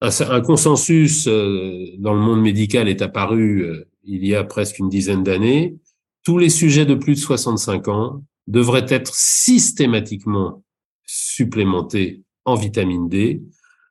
[0.00, 4.88] un, consensus euh, dans le monde médical est apparu euh, il y a presque une
[4.88, 5.76] dizaine d'années.
[6.24, 10.62] Tous les sujets de plus de 65 ans devraient être systématiquement
[11.04, 13.42] supplémentés en vitamine D,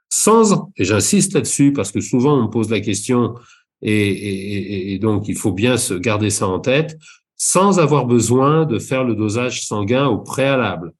[0.09, 3.35] sans, et j'insiste là-dessus parce que souvent on pose la question,
[3.81, 6.97] et, et, donc il faut bien se garder ça en tête,
[7.35, 10.93] sans avoir besoin de faire le dosage sanguin au préalable.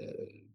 [0.00, 0.04] Euh,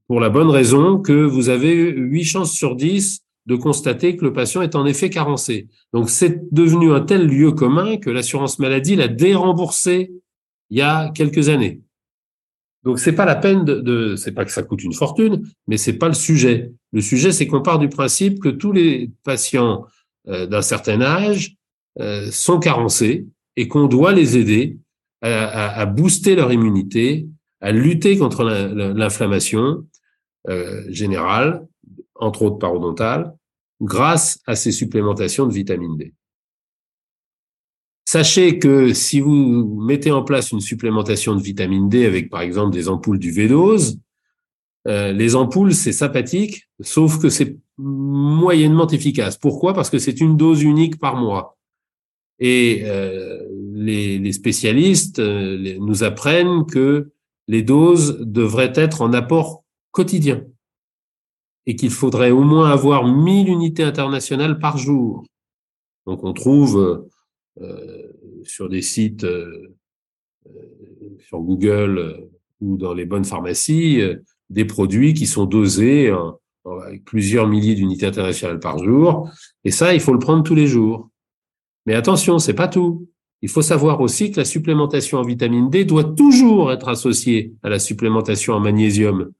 [0.08, 4.34] pour la bonne raison que vous avez 8 chances sur 10 de constater que le
[4.34, 5.68] patient est en effet carencé.
[5.92, 10.12] Donc c'est devenu un tel lieu commun que l'assurance maladie l'a déremboursé
[10.70, 11.82] il y a quelques années.
[12.84, 15.78] Donc c'est pas la peine de, de c'est pas que ça coûte une fortune, mais
[15.78, 16.72] c'est pas le sujet.
[16.92, 19.86] Le sujet c'est qu'on part du principe que tous les patients
[20.28, 21.56] euh, d'un certain âge
[22.00, 24.78] euh, sont carencés et qu'on doit les aider
[25.22, 27.28] à, booster leur immunité,
[27.62, 29.86] à lutter contre l'inflammation
[30.50, 31.66] euh, générale
[32.16, 33.34] entre autres parodontales,
[33.80, 36.14] grâce à ces supplémentations de vitamine D.
[38.14, 42.72] Sachez que si vous mettez en place une supplémentation de vitamine D avec, par exemple,
[42.72, 43.98] des ampoules du V-dose,
[44.88, 49.36] euh, les ampoules, c'est sympathique, sauf que c'est moyennement efficace.
[49.40, 49.74] Pourquoi?
[49.74, 51.58] Parce que c'est une dose unique par mois.
[52.38, 53.42] Et euh,
[53.74, 57.14] les, spécialistes euh, nous apprennent que
[57.48, 60.46] les doses devraient être en apport quotidien
[61.66, 65.24] et qu'il faudrait au moins avoir 1000 unités internationales par jour.
[66.06, 67.10] Donc on trouve euh,
[68.44, 69.76] sur des sites euh,
[70.48, 70.52] euh
[71.20, 74.16] sur Google euh, ou dans les bonnes pharmacies euh,
[74.50, 76.14] des produits qui sont dosés
[76.66, 79.30] avec plusieurs milliers d'unités internationales par jour.
[79.64, 81.10] Et ça, il faut le prendre tous les jours.
[81.86, 83.08] Mais attention, c'est pas tout.
[83.42, 87.70] Il faut savoir aussi que la supplémentation en vitamine D doit toujours être associée à
[87.70, 89.32] la supplémentation en magnésium.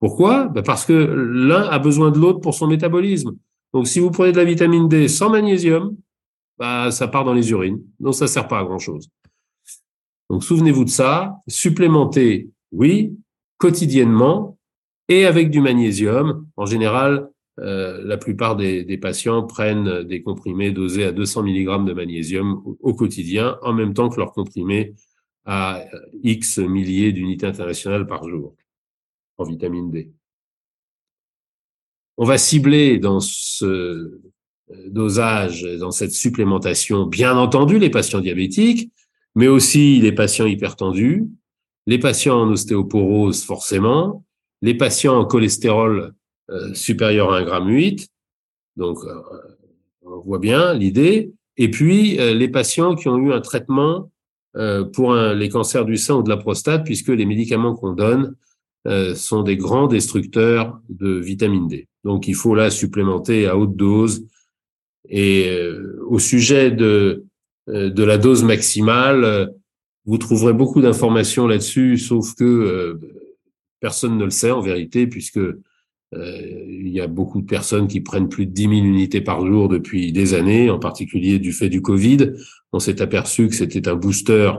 [0.00, 0.48] Pourquoi?
[0.48, 3.36] Ben Parce que l'un a besoin de l'autre pour son métabolisme.
[3.72, 5.96] Donc, si vous prenez de la vitamine D sans magnésium,
[6.58, 7.82] bah, ça part dans les urines.
[8.00, 9.08] Donc, ça sert pas à grand-chose.
[10.30, 11.36] Donc, souvenez-vous de ça.
[11.46, 13.16] Supplémentez, oui,
[13.58, 14.58] quotidiennement
[15.08, 16.46] et avec du magnésium.
[16.56, 17.28] En général,
[17.60, 22.62] euh, la plupart des, des, patients prennent des comprimés dosés à 200 mg de magnésium
[22.64, 24.94] au, au quotidien, en même temps que leur comprimé
[25.44, 25.82] à
[26.22, 28.54] X milliers d'unités internationales par jour
[29.38, 30.12] en vitamine D.
[32.18, 34.22] On va cibler dans ce euh,
[34.86, 38.92] dosage, dans cette supplémentation, bien entendu, les patients diabétiques,
[39.34, 41.26] mais aussi les patients hypertendus,
[41.86, 44.24] les patients en ostéoporose forcément,
[44.62, 46.12] les patients en cholestérol
[46.50, 48.06] euh, supérieur à 1,8 g,
[48.76, 49.20] donc euh,
[50.02, 54.10] on voit bien l'idée, et puis les patients qui ont eu un traitement
[54.92, 58.36] pour les cancers du sein ou de la prostate, puisque les médicaments qu'on donne
[58.86, 61.88] euh, sont des grands destructeurs de vitamine D.
[62.04, 64.24] Donc il faut là supplémenter à haute dose.
[65.08, 67.24] Et euh, au sujet de,
[67.68, 69.52] euh, de la dose maximale,
[70.04, 72.98] vous trouverez beaucoup d'informations là-dessus, sauf que
[73.80, 75.40] personne ne le sait en vérité, puisque
[76.14, 79.68] il y a beaucoup de personnes qui prennent plus de 10 000 unités par jour
[79.68, 82.32] depuis des années, en particulier du fait du Covid.
[82.72, 84.52] On s'est aperçu que c'était un booster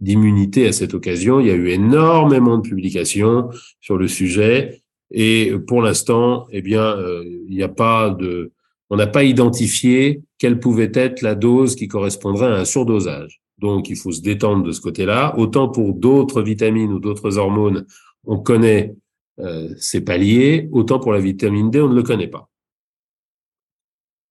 [0.00, 1.38] d'immunité à cette occasion.
[1.38, 6.82] Il y a eu énormément de publications sur le sujet et pour l'instant, eh bien,
[6.82, 8.52] euh, il n'y a pas de,
[8.90, 13.40] on n'a pas identifié quelle pouvait être la dose qui correspondrait à un surdosage.
[13.58, 15.34] Donc, il faut se détendre de ce côté-là.
[15.38, 17.86] Autant pour d'autres vitamines ou d'autres hormones,
[18.24, 18.94] on connaît
[19.40, 22.48] euh, ces paliers, autant pour la vitamine D, on ne le connaît pas.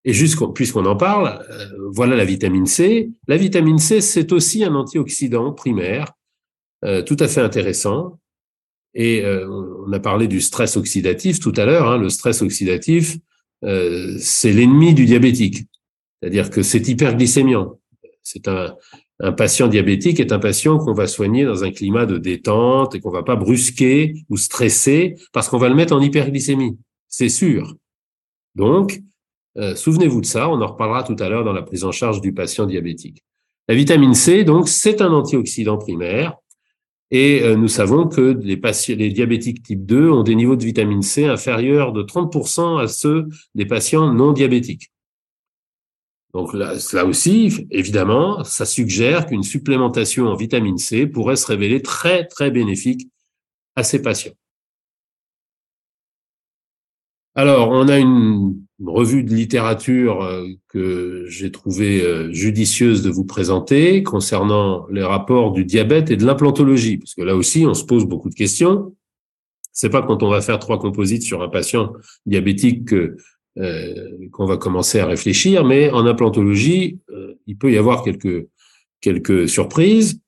[0.06, 0.12] Et
[0.54, 3.10] puisqu'on en parle, euh, voilà la vitamine C.
[3.26, 6.12] La vitamine C, c'est aussi un antioxydant primaire,
[6.84, 8.20] euh, tout à fait intéressant.
[8.94, 9.48] Et euh,
[9.84, 11.88] on a parlé du stress oxydatif tout à l'heure.
[11.88, 11.98] Hein.
[11.98, 13.18] Le stress oxydatif,
[13.62, 15.66] c'est l'ennemi du diabétique.
[16.20, 17.78] C'est-à-dire que c'est hyperglycémiant.
[18.22, 18.74] C'est un,
[19.20, 23.00] un patient diabétique est un patient qu'on va soigner dans un climat de détente et
[23.00, 26.78] qu'on va pas brusquer ou stresser parce qu'on va le mettre en hyperglycémie.
[27.08, 27.74] C'est sûr.
[28.54, 29.00] Donc,
[29.56, 32.20] euh, souvenez-vous de ça, on en reparlera tout à l'heure dans la prise en charge
[32.20, 33.22] du patient diabétique.
[33.68, 36.36] La vitamine C, donc, c'est un antioxydant primaire
[37.10, 40.64] Et euh, nous savons que les, patients, les diabétiques type 2 ont des niveaux de
[40.64, 44.90] vitamine C inférieurs de 30% à ceux des patients non diabétiques.
[46.34, 51.80] Donc là, là aussi, évidemment, ça suggère qu'une supplémentation en vitamine C pourrait se révéler
[51.80, 53.08] très, très bénéfique
[53.76, 54.34] à ces patients.
[57.34, 63.24] Alors, on a une revue de littérature euh, que j'ai trouvé euh, judicieuse de vous
[63.24, 67.84] présenter concernant les rapports du diabète et de l'implantologie, parce que là aussi, on se
[67.84, 68.94] pose beaucoup de questions.
[69.72, 71.92] C'est pas quand on va faire trois composites sur un patient
[72.26, 73.16] diabétique que
[73.58, 78.46] euh, qu'on va commencer à réfléchir, mais en implantologie, euh, il peut y avoir quelques,
[79.00, 80.20] quelques surprises.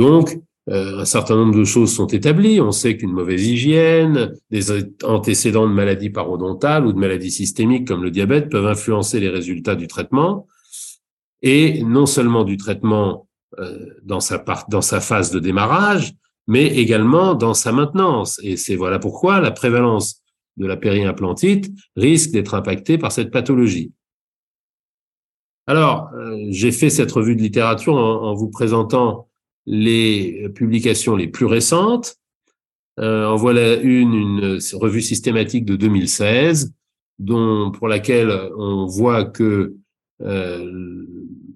[0.00, 2.60] Donc, un certain nombre de choses sont établies.
[2.60, 8.02] On sait qu'une mauvaise hygiène, des antécédents de maladies parodontales ou de maladies systémiques comme
[8.02, 10.48] le diabète peuvent influencer les résultats du traitement.
[11.42, 13.28] Et non seulement du traitement
[14.02, 16.14] dans, sa part, dans sa phase de démarrage,
[16.46, 18.40] mais également dans sa maintenance.
[18.42, 20.22] Et c'est voilà pourquoi la prévalence
[20.56, 23.92] de la périimplantite risque d'être impacté par cette pathologie.
[25.66, 29.25] Alors, euh, j'ai fait cette revue de littérature en, vous présentant
[29.66, 32.16] les publications les plus récentes.
[32.98, 36.72] Euh, en voilà une, une revue systématique de 2016,
[37.18, 39.76] dont pour laquelle on voit que
[40.22, 41.06] euh,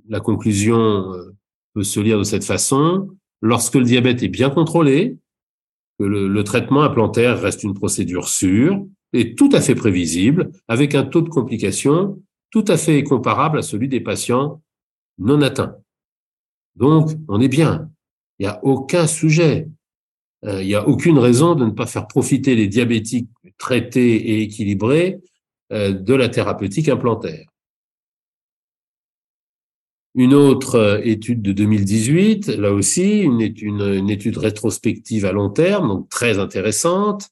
[0.09, 1.35] la conclusion euh,
[1.75, 3.09] peut se lire de cette façon.
[3.43, 5.17] Lorsque le diabète est bien contrôlé,
[5.99, 11.05] que le, traitement implantaire reste une procédure sûre et tout à fait prévisible, avec un
[11.05, 14.63] taux de complication tout à fait comparable à celui des patients
[15.19, 15.77] non atteints.
[16.77, 17.91] Donc, on est bien.
[18.41, 19.69] Il n'y a aucun sujet.
[20.47, 24.41] Euh, il n'y a aucune raison de ne pas faire profiter les diabétiques traités et
[24.41, 25.21] équilibrés
[25.73, 27.47] euh, de la thérapeutique implantaire.
[30.15, 35.89] Une autre euh, étude de 2018, là aussi, une une, étude rétrospective à long terme,
[35.89, 37.29] donc très intéressante,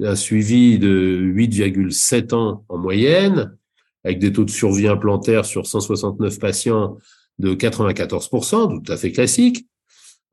[0.00, 3.58] un suivi de 8,7 ans en moyenne,
[4.04, 6.98] avec des taux de survie implantaire sur 169 patients
[7.40, 9.66] de 94%, tout à fait classique.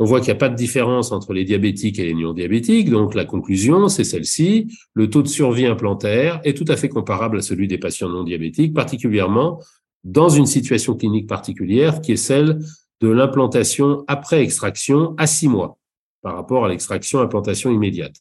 [0.02, 3.16] On voit qu'il n'y a pas de différence entre les diabétiques et les non-diabétiques, donc
[3.16, 4.74] la conclusion, c'est celle-ci.
[4.94, 8.24] Le taux de survie implantaire est tout à fait comparable à celui des patients non
[8.24, 9.62] diabétiques, particulièrement
[10.06, 12.60] dans une situation clinique particulière qui est celle
[13.02, 15.78] de l'implantation après extraction à six mois
[16.22, 18.16] par rapport à l'extraction implantation immédiate.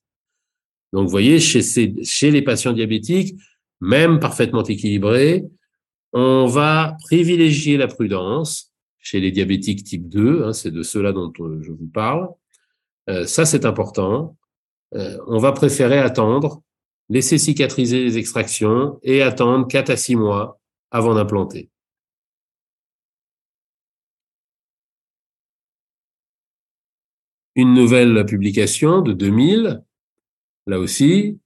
[0.92, 1.62] Donc, vous voyez, chez,
[2.02, 3.36] chez les patients diabétiques,
[3.80, 5.44] même parfaitement équilibrés,
[6.12, 8.72] on va privilégier la prudence
[9.08, 12.28] chez les diabétiques type 2, hein, c'est de ceux-là dont euh, je vous parle.
[13.08, 14.36] Euh, ça, c'est important.
[14.94, 16.60] Euh, on va préférer attendre,
[17.08, 21.70] laisser cicatriser les extractions et attendre 4 à 6 mois avant d'implanter.
[27.54, 29.82] Une nouvelle publication de 2000,
[30.66, 31.38] là aussi,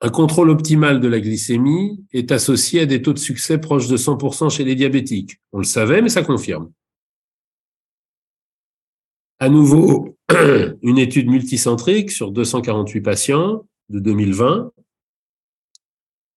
[0.00, 3.96] un contrôle optimal de la glycémie est associé à des taux de succès proches de
[3.96, 5.40] 100% chez les diabétiques.
[5.52, 6.70] On le savait, mais ça confirme.
[9.38, 10.16] À nouveau,
[10.82, 14.70] une étude multicentrique sur 248 patients de 2020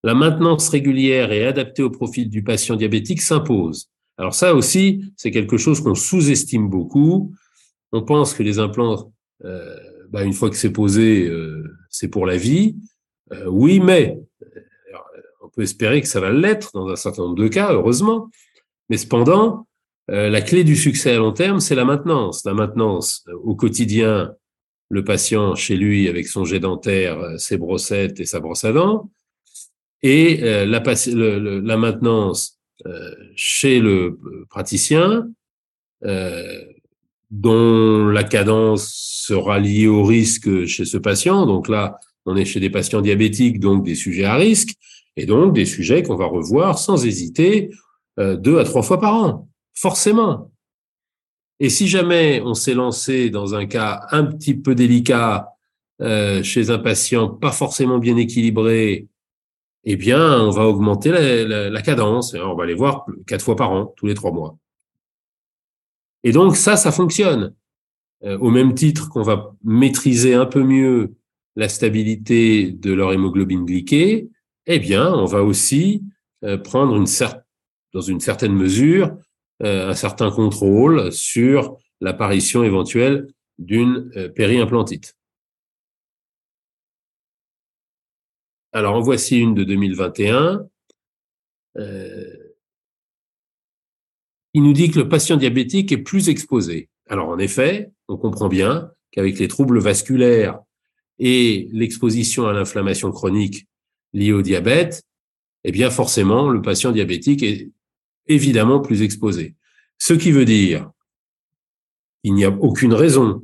[0.03, 3.89] la maintenance régulière et adaptée au profil du patient diabétique s'impose.
[4.17, 7.33] Alors ça aussi, c'est quelque chose qu'on sous-estime beaucoup.
[7.91, 9.13] On pense que les implants,
[9.45, 9.75] euh,
[10.09, 12.75] bah, une fois que c'est posé, euh, c'est pour la vie.
[13.33, 14.17] Euh, oui, mais
[15.41, 18.29] on peut espérer que ça va l'être dans un certain nombre de cas, heureusement.
[18.89, 19.67] Mais cependant,
[20.07, 22.43] la clé du succès à long terme, c'est la maintenance.
[22.45, 24.33] La maintenance au quotidien,
[24.89, 29.09] le patient chez lui avec son jet dentaire, ses brossettes et sa brosse à dents,
[30.03, 30.83] et euh, la,
[31.61, 34.19] la, maintenance euh, chez le
[34.49, 35.29] praticien,
[36.03, 36.61] euh,
[37.31, 41.45] dont la cadence sera liée au risque chez ce patient.
[41.45, 44.75] Donc là, on est chez des patients diabétiques, donc des sujets à risque,
[45.15, 47.69] et donc des sujets qu'on va revoir sans hésiter
[48.17, 50.51] deux à trois fois par an, forcément.
[51.59, 55.49] Et si jamais on s'est lancé dans un cas un petit peu délicat
[55.99, 59.07] chez un patient pas forcément bien équilibré,
[59.85, 62.33] eh bien, on va augmenter la, cadence.
[62.33, 64.57] On va les voir quatre fois par an, tous les trois mois.
[66.23, 67.53] Et donc, ça, ça fonctionne.
[68.23, 71.13] Euh, au même titre qu'on va maîtriser un peu mieux
[71.55, 74.29] la stabilité de leur hémoglobine glyquée,
[74.65, 76.03] eh bien, on va aussi
[76.43, 77.03] euh, prendre
[77.93, 79.17] dans une certaine mesure
[79.61, 83.27] euh, un certain contrôle sur l'apparition éventuelle
[83.59, 85.15] d'une périimplantite.
[88.75, 90.67] Alors, en voici une de 2021
[91.77, 92.53] euh,
[94.53, 96.89] qui nous dit que le patient diabétique est plus exposé.
[97.07, 100.59] Alors, en effet, on comprend bien qu'avec les troubles vasculaires
[101.19, 103.67] et l'exposition à l'inflammation chronique
[104.13, 105.03] liée au diabète,
[105.63, 107.69] eh bien forcément, le patient diabétique est
[108.27, 109.55] évidemment plus exposé.
[109.97, 110.89] Ce qui veut dire
[112.23, 113.43] qu'il n'y a aucune raison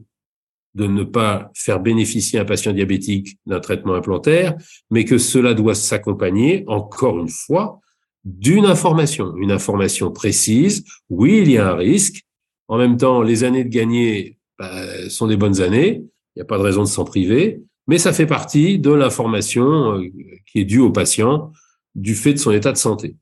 [0.75, 4.55] de ne pas faire bénéficier un patient diabétique d'un traitement implantaire,
[4.91, 7.79] mais que cela doit s'accompagner, encore une fois,
[8.23, 10.83] d'une information, une information précise.
[11.09, 12.23] Oui, il y a un risque.
[12.67, 16.03] En même temps, les années de gagner bah, sont des bonnes années.
[16.39, 20.07] N'y a pas de raison de s'en priver, mais ça fait partie de l'information euh,
[20.49, 21.51] qui est due au patient
[21.95, 23.17] du fait de son état de santé.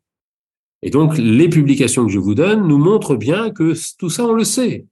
[0.84, 4.34] Et donc, les publications que je vous donne nous montrent bien que tout ça, on
[4.34, 4.86] le sait.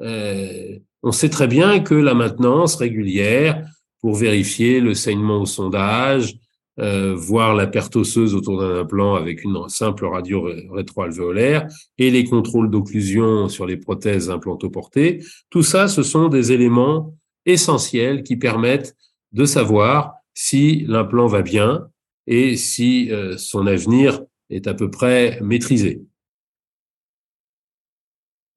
[0.00, 3.64] Euh, on sait très bien que la maintenance régulière
[4.00, 6.34] pour vérifier le saignement au sondage,
[6.80, 12.24] euh, voir la perte osseuse autour d'un implant avec une simple radio rétroalvéolaire et les
[12.24, 17.14] contrôles d'occlusion sur les prothèses implantoportées, tout ça, ce sont des éléments
[17.46, 18.96] essentiels qui permettent
[19.32, 21.88] de savoir si l'implant va bien
[22.26, 26.02] et si euh, son avenir est à peu près maîtrisé.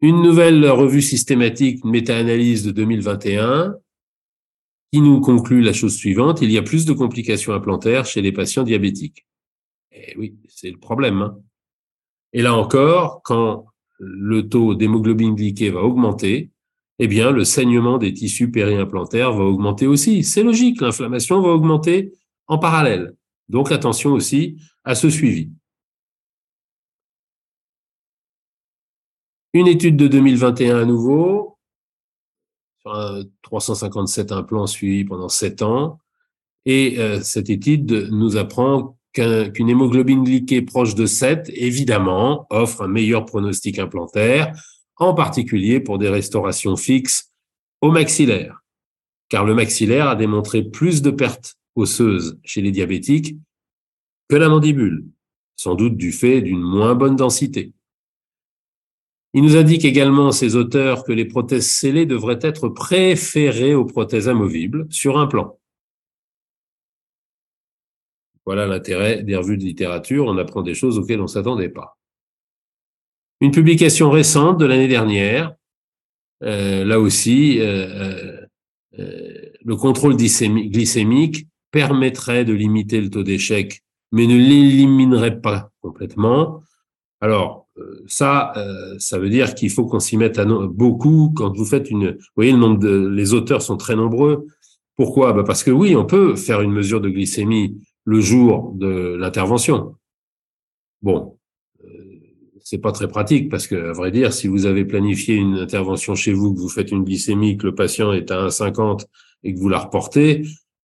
[0.02, 3.76] Une nouvelle revue systématique, méta-analyse de 2021,
[4.92, 8.32] qui nous conclut la chose suivante, il y a plus de complications implantaires chez les
[8.32, 9.26] patients diabétiques.
[9.92, 11.22] Et eh oui, c'est le problème.
[11.22, 11.38] Hein.
[12.34, 13.66] Et là encore, quand
[13.98, 16.52] le taux d'hémoglobine glyquée va augmenter,
[17.00, 20.24] eh bien, le saignement des tissus périimplantaires va augmenter aussi.
[20.24, 22.14] C'est logique, l'inflammation va augmenter
[22.48, 23.16] en parallèle.
[23.50, 25.52] Donc, attention aussi à ce suivi.
[29.54, 31.58] Une étude de 2021 à nouveau,
[32.82, 36.00] sur 357 implants suivis pendant 7 ans.
[36.66, 42.88] Et euh, cette étude nous apprend qu'une hémoglobine glyquée proche de 7, évidemment, offre un
[42.88, 44.54] meilleur pronostic implantaire,
[44.98, 47.32] en particulier pour des restaurations fixes
[47.82, 48.64] au maxillaire.
[49.30, 53.38] Car le maxillaire a démontré plus de pertes osseuses chez les diabétiques
[54.30, 55.06] que la mandibule,
[55.56, 57.74] sans doute du fait d'une moins bonne densité.
[59.34, 64.30] Il nous indique également, ces auteurs, que les prothèses scellées devraient être préférées aux prothèses
[64.30, 65.60] amovibles sur un plan.
[68.46, 71.98] Voilà l'intérêt des revues de littérature, on apprend des choses auxquelles on ne s'attendait pas.
[73.42, 75.56] Une publication récente de l'année dernière,
[76.44, 78.46] euh, là aussi, euh,
[79.00, 83.82] euh, le contrôle glycémique permettrait de limiter le taux d'échec,
[84.12, 86.62] mais ne l'éliminerait pas complètement.
[87.20, 87.68] Alors,
[88.08, 88.54] ça,
[89.00, 92.12] ça veut dire qu'il faut qu'on s'y mette à beaucoup quand vous faites une.
[92.12, 94.46] Vous voyez, le nombre de les auteurs sont très nombreux.
[94.96, 95.34] Pourquoi?
[95.34, 99.96] Bah Parce que oui, on peut faire une mesure de glycémie le jour de l'intervention.
[101.02, 101.35] Bon,
[102.66, 106.16] c'est pas très pratique parce que, à vrai dire, si vous avez planifié une intervention
[106.16, 109.06] chez vous, que vous faites une glycémie, que le patient est à 1,50
[109.44, 110.42] et que vous la reportez,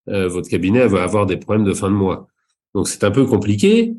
[0.08, 2.28] euh, votre cabinet va avoir des problèmes de fin de mois.
[2.76, 3.96] Donc c'est un peu compliqué.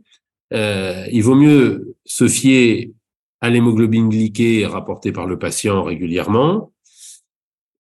[0.53, 2.93] Euh, il vaut mieux se fier
[3.41, 6.73] à l'hémoglobine glyquée rapportée par le patient régulièrement.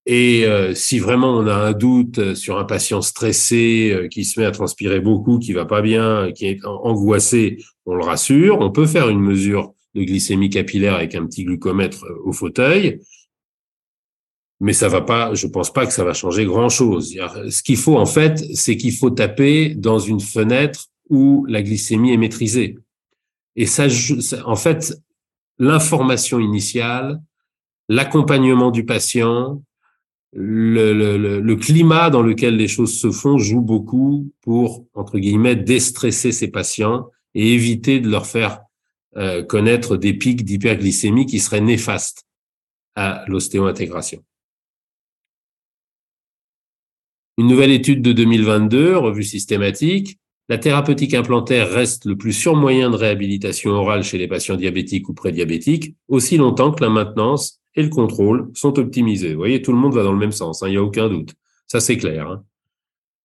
[0.07, 4.46] Et euh, si vraiment on a un doute sur un patient stressé, qui se met
[4.46, 8.59] à transpirer beaucoup, qui va pas bien, qui est angoissé, on le rassure.
[8.59, 13.01] On peut faire une mesure de glycémie capillaire avec un petit glucomètre euh, au fauteuil.
[14.61, 17.16] Mais ça va pas, je pense pas que ça va changer grand chose.
[17.51, 22.12] Ce qu'il faut, en fait, c'est qu'il faut taper dans une fenêtre où la glycémie
[22.12, 22.78] est maîtrisée.
[23.57, 23.86] Et ça,
[24.47, 24.97] en fait,
[25.59, 27.20] l'information initiale,
[27.88, 29.62] l'accompagnement du patient,
[30.32, 35.57] le, le, le, climat dans lequel les choses se font joue beaucoup pour, entre guillemets,
[35.57, 38.62] déstresser ces patients et éviter de leur faire
[39.16, 42.24] euh, connaître des pics d'hyperglycémie qui seraient néfastes
[42.94, 44.22] à l'ostéo-intégration.
[47.38, 52.90] Une nouvelle étude de 2022, revue systématique, la thérapeutique implantaire reste le plus sûr moyen
[52.90, 57.82] de réhabilitation orale chez les patients diabétiques ou prédiabétiques, aussi longtemps que la maintenance et
[57.82, 59.32] le contrôle sont optimisés.
[59.32, 61.08] Vous voyez, tout le monde va dans le même sens, hein, il n'y a aucun
[61.08, 61.32] doute.
[61.68, 62.28] Ça, c'est clair.
[62.28, 62.44] Hein.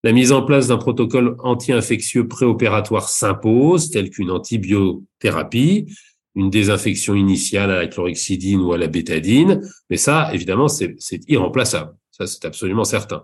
[0.03, 5.87] La mise en place d'un protocole anti-infectieux préopératoire s'impose, tel qu'une antibiothérapie,
[6.35, 9.61] une désinfection initiale à la chlorhexidine ou à la bétadine.
[9.89, 10.95] Mais ça, évidemment, c'est
[11.27, 11.95] irremplaçable.
[12.11, 13.23] Ça, c'est absolument certain.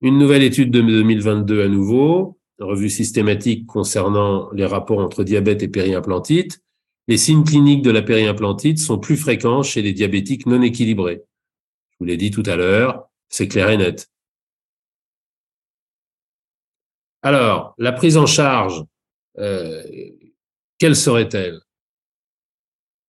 [0.00, 5.68] Une nouvelle étude de 2022 à nouveau, revue systématique concernant les rapports entre diabète et
[5.68, 6.60] périimplantite.
[7.08, 11.22] Les signes cliniques de la périimplantite sont plus fréquents chez les diabétiques non équilibrés.
[11.94, 14.08] Je vous l'ai dit tout à l'heure, c'est clair et net.
[17.22, 18.84] Alors, la prise en charge,
[19.38, 19.82] euh,
[20.78, 21.60] quelle serait-elle?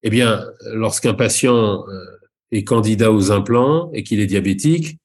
[0.04, 2.06] Eh bien, lorsqu'un patient euh,
[2.52, 5.00] est candidat aux implants et qu'il est diabétique,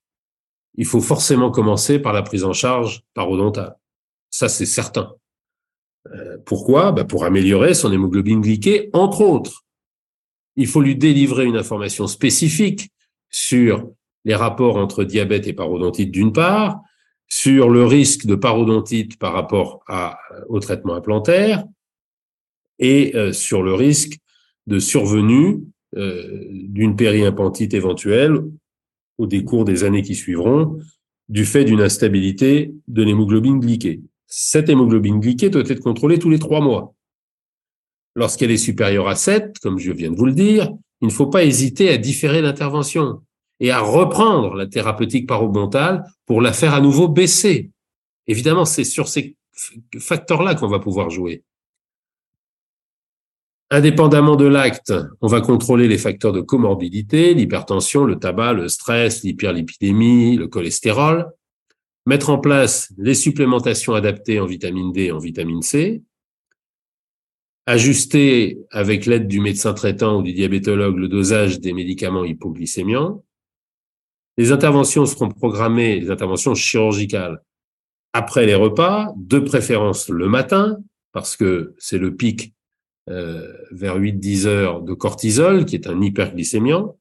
[0.76, 3.76] il faut forcément commencer par la prise en charge parodontale.
[4.30, 5.14] Ça, c'est certain.
[6.12, 6.92] Euh, pourquoi?
[6.92, 9.64] Ben Pour améliorer son hémoglobine glyquée, entre autres.
[10.56, 12.90] Il faut lui délivrer une information spécifique
[13.30, 13.90] sur
[14.24, 16.80] les rapports entre diabète et parodontite d'une part,
[17.28, 20.18] sur le risque de parodontite par rapport à,
[20.48, 21.64] au traitement implantaire
[22.78, 24.18] et euh, sur le risque
[24.66, 25.62] de survenue
[25.96, 28.40] euh, d'une périimpantite éventuelle
[29.18, 30.78] au décours des années qui suivront
[31.28, 34.00] du fait d'une instabilité de l'hémoglobine glyquée.
[34.26, 36.94] Cette hémoglobine glyquée doit être contrôlée tous les trois mois.
[38.16, 41.26] Lorsqu'elle est supérieure à 7, comme je viens de vous le dire, il ne faut
[41.26, 43.22] pas hésiter à différer l'intervention
[43.58, 47.70] et à reprendre la thérapeutique parodontale pour la faire à nouveau baisser.
[48.26, 49.36] Évidemment, c'est sur ces
[49.98, 51.42] facteurs-là qu'on va pouvoir jouer.
[53.70, 59.22] Indépendamment de l'acte, on va contrôler les facteurs de comorbidité, l'hypertension, le tabac, le stress,
[59.22, 61.30] l'hyperlipidémie, le cholestérol.
[62.06, 66.02] Mettre en place les supplémentations adaptées en vitamine D et en vitamine C.
[67.70, 73.22] Ajuster avec l'aide du médecin traitant ou du diabétologue le dosage des médicaments hypoglycémiants.
[74.36, 77.44] Les interventions seront programmées, les interventions chirurgicales,
[78.12, 80.78] après les repas, de préférence le matin,
[81.12, 82.54] parce que c'est le pic
[83.08, 86.98] euh, vers 8-10 heures de cortisol, qui est un hyperglycémiant.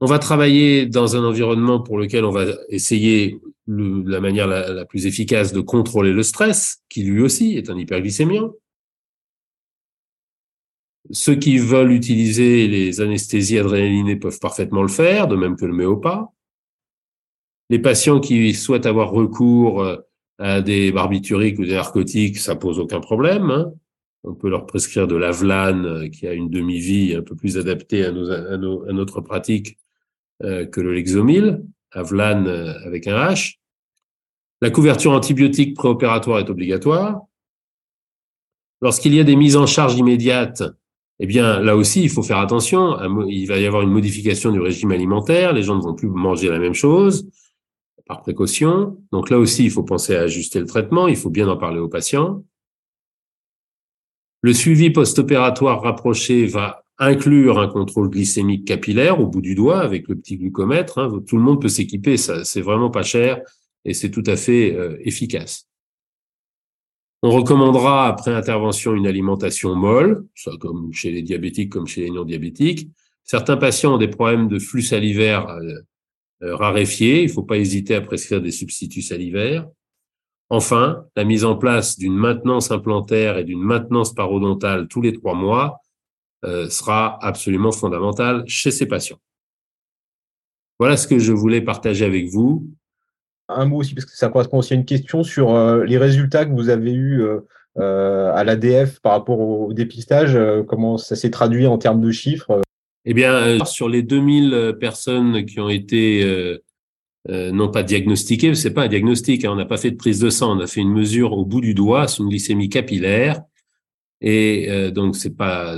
[0.00, 5.06] On va travailler dans un environnement pour lequel on va essayer la manière la, plus
[5.06, 8.52] efficace de contrôler le stress, qui lui aussi est un hyperglycémiant.
[11.10, 15.72] Ceux qui veulent utiliser les anesthésies adrénalinées peuvent parfaitement le faire, de même que le
[15.72, 16.28] méopa.
[17.70, 19.84] Les patients qui souhaitent avoir recours
[20.38, 23.50] à des barbituriques ou des narcotiques, ça pose aucun problème.
[23.50, 23.72] Hein.
[24.26, 28.04] On peut leur prescrire de l'Avlan euh, qui a une demi-vie un peu plus adaptée
[28.04, 29.78] à, notre pratique
[30.42, 31.62] que le Lexomil,
[31.92, 33.56] Avlan euh, avec un H.
[34.60, 37.22] La couverture antibiotique préopératoire est obligatoire.
[38.82, 40.62] Lorsqu'il y a des mises en charge immédiates,
[41.18, 42.96] eh bien, là aussi, il faut faire attention.
[43.28, 45.52] Il va y avoir une modification du régime alimentaire.
[45.52, 47.28] Les gens ne vont plus manger la même chose
[48.06, 48.98] par précaution.
[49.12, 51.80] Donc là aussi, il faut penser à ajuster le traitement, il faut bien en parler
[51.80, 52.44] aux patients.
[54.42, 60.08] Le suivi post-opératoire rapproché va inclure un contrôle glycémique capillaire au bout du doigt avec
[60.08, 60.98] le petit glucomètre.
[60.98, 61.22] Hein.
[61.26, 63.40] Tout le monde peut s'équiper, ça c'est vraiment pas cher
[63.84, 65.68] et c'est tout à fait euh, efficace.
[67.22, 72.10] On recommandera après intervention une alimentation molle, ça comme chez les diabétiques comme chez les
[72.10, 72.88] non-diabétiques.
[73.24, 75.74] Certains patients ont des problèmes de flux salivaire euh,
[76.42, 77.22] euh, raréfié.
[77.22, 79.66] Il ne faut pas hésiter à prescrire des substituts salivaires.
[80.48, 85.34] Enfin, la mise en place d'une maintenance implantaire et d'une maintenance parodontale tous les trois
[85.34, 85.80] mois
[86.44, 89.18] sera absolument fondamentale chez ces patients.
[90.78, 92.68] Voilà ce que je voulais partager avec vous.
[93.48, 96.44] Un mot aussi, parce que ça correspond aussi à une question sur euh, les résultats
[96.44, 97.22] que vous avez eus
[97.78, 100.38] euh, à l'ADF par rapport au dépistage.
[100.68, 102.60] comment ça s'est traduit en termes de chiffres
[103.08, 106.58] eh bien, euh, sur les 2000 euh, personnes qui ont été euh,
[107.30, 110.18] euh, non pas diagnostiquées, c'est pas un diagnostic, hein, on n'a pas fait de prise
[110.18, 113.42] de sang, on a fait une mesure au bout du doigt, c'est une glycémie capillaire,
[114.20, 115.74] et euh, donc c'est pas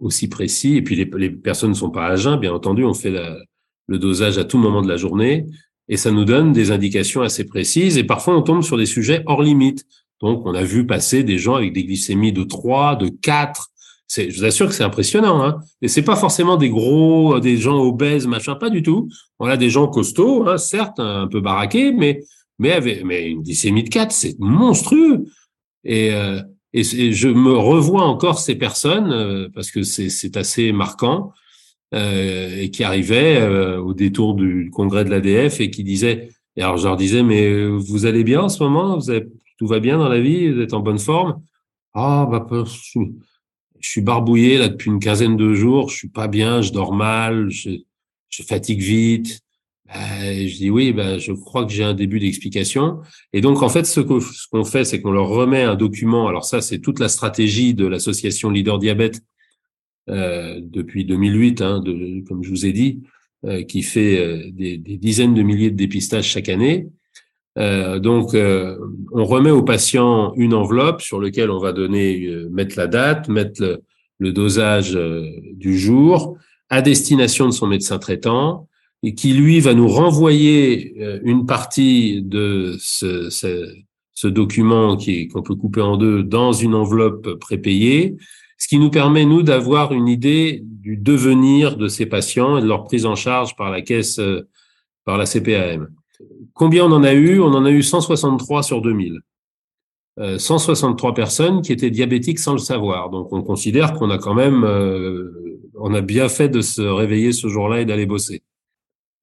[0.00, 0.76] aussi précis.
[0.76, 3.12] Et puis les, les, personnes ne sont pas à jeun, bien entendu, on fait
[3.86, 5.46] le dosage à tout moment de la journée,
[5.88, 7.98] et ça nous donne des indications assez précises.
[7.98, 9.84] Et parfois on tombe sur des sujets hors limite.
[10.20, 13.70] Donc on a vu passer des gens avec des glycémies de 3, de 4,
[14.16, 15.42] je vous assure que c'est impressionnant.
[15.44, 15.60] Hein.
[15.82, 19.08] Et c'est pas forcément des gros, euh, des gens obèses, machin, pas du tout.
[19.38, 22.22] On a des gens costauds, hein, certes, un peu baraqués, mais
[22.58, 25.26] mais avec, mais une glycémie de 4, c'est monstrueux.
[25.84, 26.42] Et, euh,
[26.72, 31.32] et, je me revois encore ces personnes euh, parce que c'est assez marquant
[31.94, 36.28] euh, et qui arrivaient euh, au détour du congrès de l'ADF et qui disaient.
[36.56, 38.98] Et alors je leur disais, mais vous allez bien en ce moment?
[38.98, 39.12] Vous
[39.58, 40.52] tout va bien dans la vie?
[40.52, 41.40] Vous êtes en bonne forme?
[41.94, 42.46] Ah bah
[43.80, 46.92] je suis barbouillé là depuis une quinzaine de jours, je suis pas bien, je dors
[46.92, 49.40] mal, je fatigue vite.
[49.88, 53.00] Ben, je dis oui, ben, je crois que j'ai un début d'explication.
[53.32, 56.28] Et donc, en fait, ce qu'on fait, c'est qu'on leur remet un document.
[56.28, 59.22] Alors ça, c'est toute la stratégie de l'association Leader Diabète
[60.10, 63.00] euh, depuis 2008, hein, de, comme je vous ai dit,
[63.46, 66.88] euh, qui fait euh, des, des, dizaines de milliers de dépistages chaque année.
[67.58, 68.76] Euh, donc, euh,
[69.12, 73.62] on remet au patient une enveloppe sur laquelle on va donner, mettre la date, mettre
[73.62, 73.78] le,
[74.18, 74.98] le dosage
[75.54, 76.36] du jour
[76.68, 78.67] à destination de son médecin traitant
[79.02, 83.72] et qui lui va nous renvoyer une partie de ce, ce,
[84.12, 88.16] ce document qui qu'on peut couper en deux dans une enveloppe prépayée
[88.58, 92.66] ce qui nous permet, nous, d'avoir une idée du devenir de ces patients et de
[92.66, 94.48] leur prise en charge par la caisse, euh,
[95.04, 95.88] par la CPAM.
[96.54, 97.40] Combien on en a eu?
[97.40, 99.20] On en a eu 163 sur 2000.
[100.38, 103.10] 163 euh, personnes qui étaient diabétiques sans le savoir.
[103.10, 107.30] Donc, on considère qu'on a quand même, euh, on a bien fait de se réveiller
[107.30, 108.42] ce jour-là et d'aller bosser.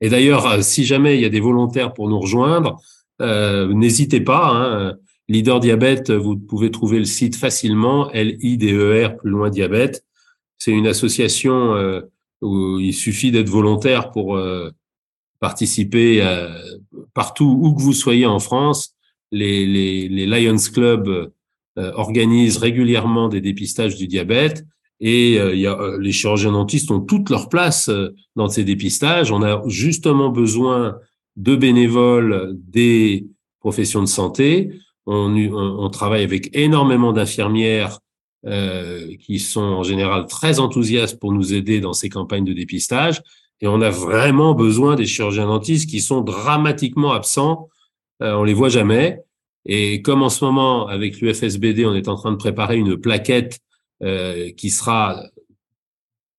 [0.01, 2.81] Et d'ailleurs, si jamais il y a des volontaires pour nous rejoindre,
[3.19, 4.49] n'hésitez pas.
[4.49, 4.95] Hein,
[5.27, 10.03] Leader Diabète, vous pouvez trouver le site facilement, L-I-D-E-R, plus loin diabète.
[10.57, 12.01] C'est une association euh,
[12.41, 14.69] où il suffit d'être volontaire pour euh,
[15.39, 16.21] participer
[17.13, 18.95] partout où que vous soyez en France.
[19.31, 21.31] Les, les, les Lions Club
[21.77, 24.65] euh, organisent régulièrement des dépistages du diabète
[24.99, 27.89] et il y a, les chirurgiens dentistes ont toute leur place
[28.35, 29.31] dans ces dépistages.
[29.31, 30.97] On a justement besoin
[31.35, 33.27] de bénévoles des
[33.59, 34.71] professions de santé
[35.05, 37.99] on, on, travaille avec énormément d'infirmières
[38.45, 43.21] euh, qui sont en général très enthousiastes pour nous aider dans ces campagnes de dépistage.
[43.61, 47.69] Et on a vraiment besoin des chirurgiens dentistes qui sont dramatiquement absents.
[48.21, 49.19] Euh, on les voit jamais.
[49.65, 53.59] Et comme en ce moment, avec l'UFSBD, on est en train de préparer une plaquette
[54.05, 55.23] euh, qui sera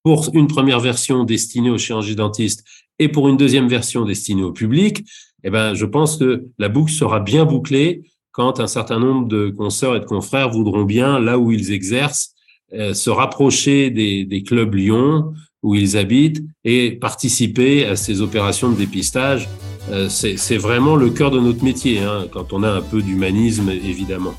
[0.02, 2.64] pour une première version destinée aux chirurgiens dentistes
[2.98, 5.04] et pour une deuxième version destinée au public,
[5.42, 8.02] eh ben, je pense que la boucle sera bien bouclée
[8.32, 12.34] quand un certain nombre de consoeurs et de confrères voudront bien, là où ils exercent,
[12.74, 18.76] euh, se rapprocher des, clubs Lyon où ils habitent et participer à ces opérations de
[18.76, 19.48] dépistage.
[19.90, 23.70] Euh, c'est vraiment le cœur de notre métier, hein, quand on a un peu d'humanisme,
[23.70, 24.34] évidemment.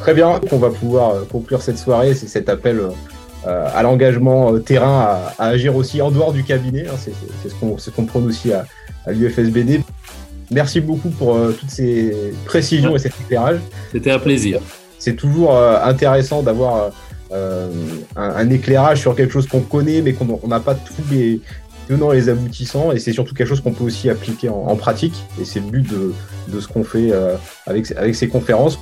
[0.00, 2.80] Très bien, on va pouvoir euh, conclure cette soirée, c'est cet appel
[3.46, 6.86] à l'engagement terrain, à, agir aussi en dehors du cabinet.
[6.86, 8.66] Hein, c'est ce qu'on prône aussi à,
[9.06, 9.80] à l'UFSBD.
[10.50, 13.60] Merci beaucoup pour euh, toutes ces précisions et cet éclairage.
[13.92, 14.60] C'était un plaisir.
[14.98, 16.90] C'est toujours euh, intéressant d'avoir
[17.32, 17.68] euh,
[18.16, 21.40] un, éclairage sur quelque chose qu'on connaît, mais qu'on n'a pas tous les
[21.86, 22.92] tenants et les aboutissants.
[22.92, 25.14] Et c'est surtout quelque chose qu'on peut aussi appliquer en, pratique.
[25.40, 26.14] Et c'est le but de,
[26.48, 27.12] de ce qu'on fait
[27.66, 28.78] avec, avec ces conférences.